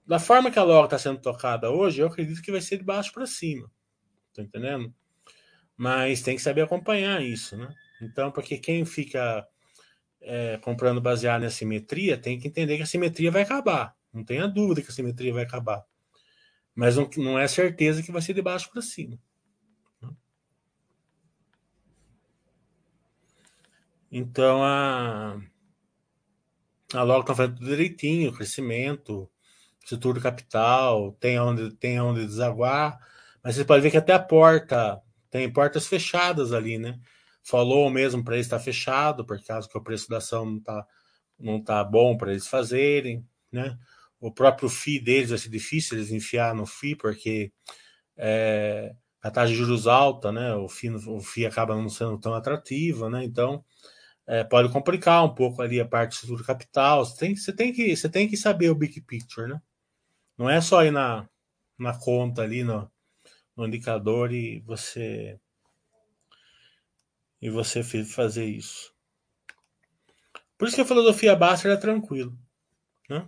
Da 0.05 0.19
forma 0.19 0.51
que 0.51 0.59
a 0.59 0.63
logo 0.63 0.85
está 0.85 0.97
sendo 0.97 1.19
tocada 1.19 1.69
hoje, 1.69 2.01
eu 2.01 2.07
acredito 2.07 2.41
que 2.41 2.51
vai 2.51 2.61
ser 2.61 2.77
de 2.77 2.83
baixo 2.83 3.11
para 3.13 3.25
cima. 3.25 3.69
Tá 4.33 4.41
entendendo? 4.41 4.93
Mas 5.75 6.21
tem 6.21 6.35
que 6.35 6.41
saber 6.41 6.61
acompanhar 6.61 7.21
isso, 7.23 7.57
né? 7.57 7.73
Então, 8.01 8.31
porque 8.31 8.57
quem 8.57 8.85
fica 8.85 9.47
é, 10.21 10.57
comprando 10.57 11.01
baseado 11.01 11.43
em 11.43 11.49
simetria 11.49 12.17
tem 12.17 12.39
que 12.39 12.47
entender 12.47 12.77
que 12.77 12.83
a 12.83 12.87
simetria 12.87 13.31
vai 13.31 13.41
acabar. 13.41 13.95
Não 14.13 14.23
tenha 14.23 14.47
dúvida 14.47 14.81
que 14.81 14.89
a 14.89 14.93
simetria 14.93 15.33
vai 15.33 15.43
acabar. 15.43 15.83
Mas 16.75 16.95
não, 16.95 17.09
não 17.17 17.37
é 17.37 17.47
certeza 17.47 18.01
que 18.01 18.11
vai 18.11 18.21
ser 18.21 18.33
de 18.33 18.41
baixo 18.41 18.69
para 18.71 18.81
cima. 18.81 19.19
Então 24.11 24.63
a, 24.63 25.39
a 26.93 27.03
logo 27.03 27.21
está 27.21 27.35
fazendo 27.35 27.57
tudo 27.57 27.69
direitinho, 27.69 28.33
crescimento, 28.33 29.29
estrutura 29.83 30.17
de 30.17 30.23
capital, 30.23 31.11
tem 31.13 31.39
onde, 31.39 31.75
tem 31.75 32.01
onde 32.01 32.25
desaguar, 32.25 32.99
mas 33.43 33.55
você 33.55 33.63
pode 33.63 33.81
ver 33.81 33.91
que 33.91 33.97
até 33.97 34.13
a 34.13 34.19
porta 34.19 35.01
tem 35.29 35.51
portas 35.51 35.87
fechadas 35.87 36.53
ali, 36.53 36.77
né? 36.79 36.99
Falou 37.43 37.89
mesmo 37.89 38.23
para 38.23 38.35
eles 38.35 38.47
estar 38.47 38.57
tá 38.57 38.63
fechado, 38.63 39.25
por 39.25 39.39
causa 39.43 39.69
que 39.69 39.77
o 39.77 39.81
preço 39.81 40.09
da 40.09 40.17
ação 40.17 40.45
não 40.45 40.57
está 40.57 40.87
não 41.39 41.63
tá 41.63 41.83
bom 41.83 42.17
para 42.17 42.31
eles 42.31 42.47
fazerem, 42.47 43.25
né? 43.51 43.77
O 44.19 44.31
próprio 44.31 44.69
FII 44.69 44.99
deles 44.99 45.29
vai 45.29 45.37
ser 45.39 45.49
difícil 45.49 45.97
eles 45.97 46.11
enfiar 46.11 46.53
no 46.55 46.65
FII, 46.65 46.95
porque 46.95 47.51
é, 48.17 48.93
a 49.21 49.31
taxa 49.31 49.49
de 49.53 49.55
juros 49.55 49.87
alta, 49.87 50.31
né? 50.31 50.55
O 50.55 50.67
FII, 50.67 50.89
o 51.07 51.21
FII 51.21 51.45
acaba 51.45 51.75
não 51.75 51.89
sendo 51.89 52.19
tão 52.19 52.33
atrativa, 52.33 53.09
né? 53.09 53.23
Então 53.23 53.63
é, 54.27 54.43
pode 54.43 54.71
complicar 54.71 55.25
um 55.25 55.33
pouco 55.33 55.61
ali 55.61 55.79
a 55.79 55.87
parte 55.87 56.27
do 56.27 56.43
capital. 56.43 57.05
Você 57.05 57.17
tem, 57.17 57.35
você, 57.35 57.53
tem 57.53 57.73
que, 57.73 57.95
você 57.95 58.09
tem 58.09 58.27
que 58.27 58.37
saber 58.37 58.69
o 58.69 58.75
big 58.75 59.01
picture, 59.01 59.47
né? 59.47 59.61
Não 60.37 60.49
é 60.49 60.61
só 60.61 60.83
ir 60.85 60.91
na, 60.91 61.27
na 61.77 61.97
conta 61.97 62.43
ali, 62.43 62.63
no, 62.63 62.89
no 63.55 63.67
indicador 63.67 64.33
e 64.33 64.59
você 64.61 65.39
e 67.41 67.49
você 67.49 67.83
fazer 67.83 68.45
isso. 68.45 68.93
Por 70.57 70.67
isso 70.67 70.75
que 70.75 70.81
a 70.81 70.85
filosofia 70.85 71.35
Baster 71.35 71.71
é 71.71 71.77
tranquilo, 71.77 72.37
né? 73.09 73.27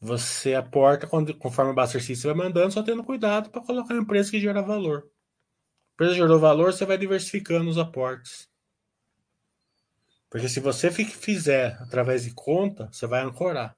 Você 0.00 0.54
aporta 0.54 1.06
quando, 1.06 1.36
conforme 1.36 1.72
o 1.72 1.74
Buster 1.74 2.02
System 2.02 2.32
vai 2.32 2.46
mandando, 2.46 2.72
só 2.72 2.82
tendo 2.82 3.04
cuidado 3.04 3.50
para 3.50 3.60
colocar 3.60 3.94
em 3.94 3.98
empresa 3.98 4.30
que 4.30 4.40
gera 4.40 4.62
valor. 4.62 5.10
A 5.90 5.92
empresa 5.94 6.14
gerou 6.14 6.40
valor, 6.40 6.72
você 6.72 6.86
vai 6.86 6.96
diversificando 6.96 7.68
os 7.68 7.76
aportes. 7.76 8.48
Porque 10.30 10.48
se 10.48 10.60
você 10.60 10.90
fizer 10.90 11.76
através 11.82 12.24
de 12.24 12.32
conta, 12.32 12.88
você 12.90 13.06
vai 13.06 13.22
ancorar. 13.22 13.76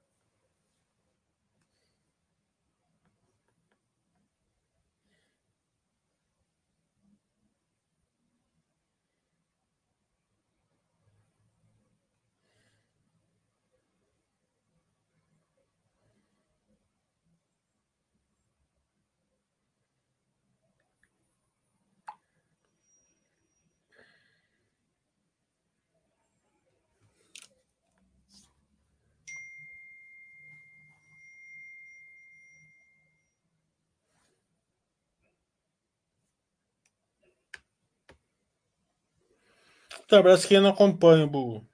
Tá, 40.13 40.21
parece 40.21 40.47
que 40.47 40.59
não 40.59 40.69
acompanha 40.69 41.25
o. 41.27 41.65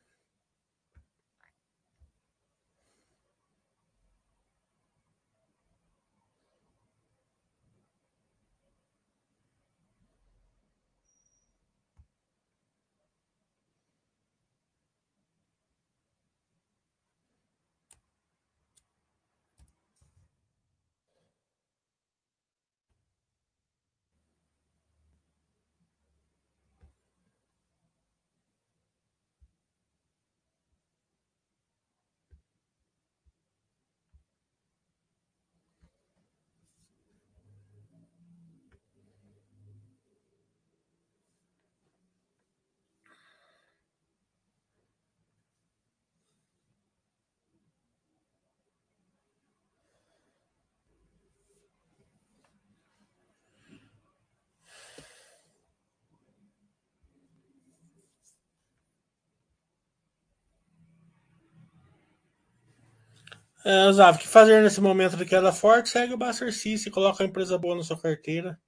É, 63.69 63.91
Zav, 63.93 64.17
o 64.17 64.19
que 64.19 64.27
fazer 64.27 64.63
nesse 64.63 64.81
momento 64.81 65.15
de 65.15 65.27
queda 65.27 65.51
forte? 65.51 65.89
Segue 65.89 66.11
o 66.11 66.17
Buster 66.17 66.51
Cisse, 66.51 66.89
coloca 66.89 67.21
a 67.23 67.27
empresa 67.27 67.55
boa 67.55 67.75
na 67.75 67.83
sua 67.83 68.01
carteira. 68.01 68.59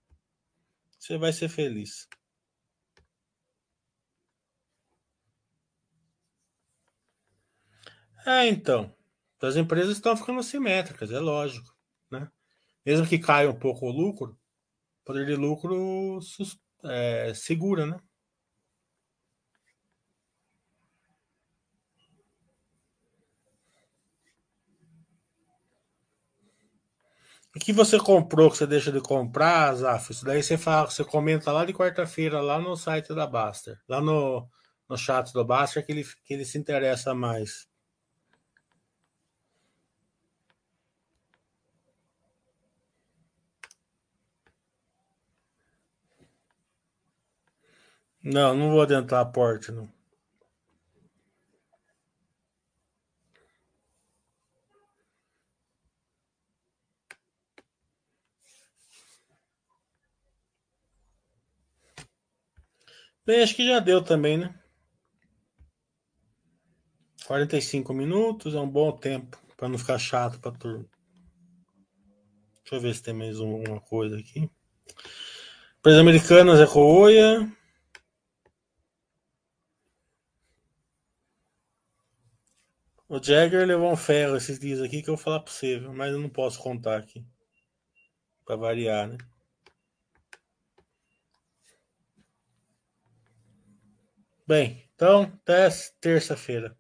Você 1.00 1.18
vai 1.18 1.34
ser 1.34 1.50
feliz. 1.50 2.08
É, 8.28 8.48
então. 8.48 8.94
As 9.42 9.56
empresas 9.56 9.96
estão 9.98 10.16
ficando 10.16 10.44
simétricas, 10.44 11.12
é 11.12 11.20
lógico. 11.20 11.76
Né? 12.12 12.30
Mesmo 12.86 13.08
que 13.08 13.18
caia 13.18 13.50
um 13.50 13.58
pouco 13.58 13.88
o 13.88 13.92
lucro, 13.92 14.38
o 15.02 15.06
poder 15.06 15.26
de 15.26 15.36
lucro 15.36 16.20
é, 16.84 17.34
segura, 17.34 17.88
né? 17.88 17.98
O 27.56 27.60
que 27.60 27.74
você 27.74 28.00
comprou 28.00 28.50
que 28.50 28.58
você 28.58 28.66
deixa 28.66 28.92
de 28.92 29.02
comprar, 29.02 29.76
Zaf? 29.76 30.12
Isso 30.12 30.24
daí 30.24 30.42
você 30.42 30.58
fala, 30.58 30.90
você 30.90 31.04
comenta 31.04 31.52
lá 31.52 31.66
de 31.66 31.74
quarta-feira 31.74 32.40
lá 32.42 32.60
no 32.60 32.78
site 32.78 33.14
da 33.14 33.28
Baster, 33.28 33.78
lá 33.90 34.00
no, 34.00 34.48
no 34.90 34.98
chat 34.98 35.34
do 35.34 35.44
Baster 35.44 35.86
que 35.86 35.92
ele, 35.92 36.06
que 36.26 36.34
ele 36.34 36.46
se 36.46 36.58
interessa 36.58 37.14
mais. 37.14 37.68
Não, 48.24 48.56
não 48.56 48.72
vou 48.72 48.82
adentrar 48.82 49.22
a 49.22 49.26
porta, 49.26 49.72
não. 49.72 49.88
Bem, 63.24 63.44
acho 63.44 63.56
que 63.56 63.66
já 63.66 63.80
deu 63.80 64.04
também, 64.04 64.38
né? 64.38 64.54
45 67.26 67.94
minutos 67.94 68.56
é 68.56 68.60
um 68.60 68.68
bom 68.68 68.92
tempo 68.92 69.38
para 69.56 69.70
não 69.70 69.78
ficar 69.78 70.00
chato 70.00 70.40
para 70.40 70.58
turma. 70.58 70.86
Deixa 72.64 72.76
eu 72.76 72.82
ver 72.82 72.96
se 72.96 73.04
tem 73.04 73.14
mais 73.14 73.40
uma 73.40 73.80
coisa 73.80 74.18
aqui. 74.18 74.50
Empresa 75.78 76.02
Americanas 76.02 76.60
é 76.60 76.66
Coia. 76.66 77.48
O 83.08 83.22
Jagger 83.22 83.68
levou 83.68 83.92
um 83.92 83.98
ferro 83.98 84.36
esses 84.36 84.58
dias 84.58 84.82
aqui 84.82 85.04
que 85.04 85.10
eu 85.10 85.16
vou 85.16 85.24
falar 85.24 85.42
para 85.42 85.54
você, 85.54 85.80
mas 85.80 86.12
eu 86.12 86.20
não 86.20 86.30
posso 86.30 86.60
contar 86.60 86.98
aqui. 86.98 87.24
Para 88.46 88.56
variar, 88.56 89.08
né? 89.10 89.18
Bem, 94.52 94.84
então, 94.94 95.22
até 95.24 95.70
terça-feira. 96.02 96.78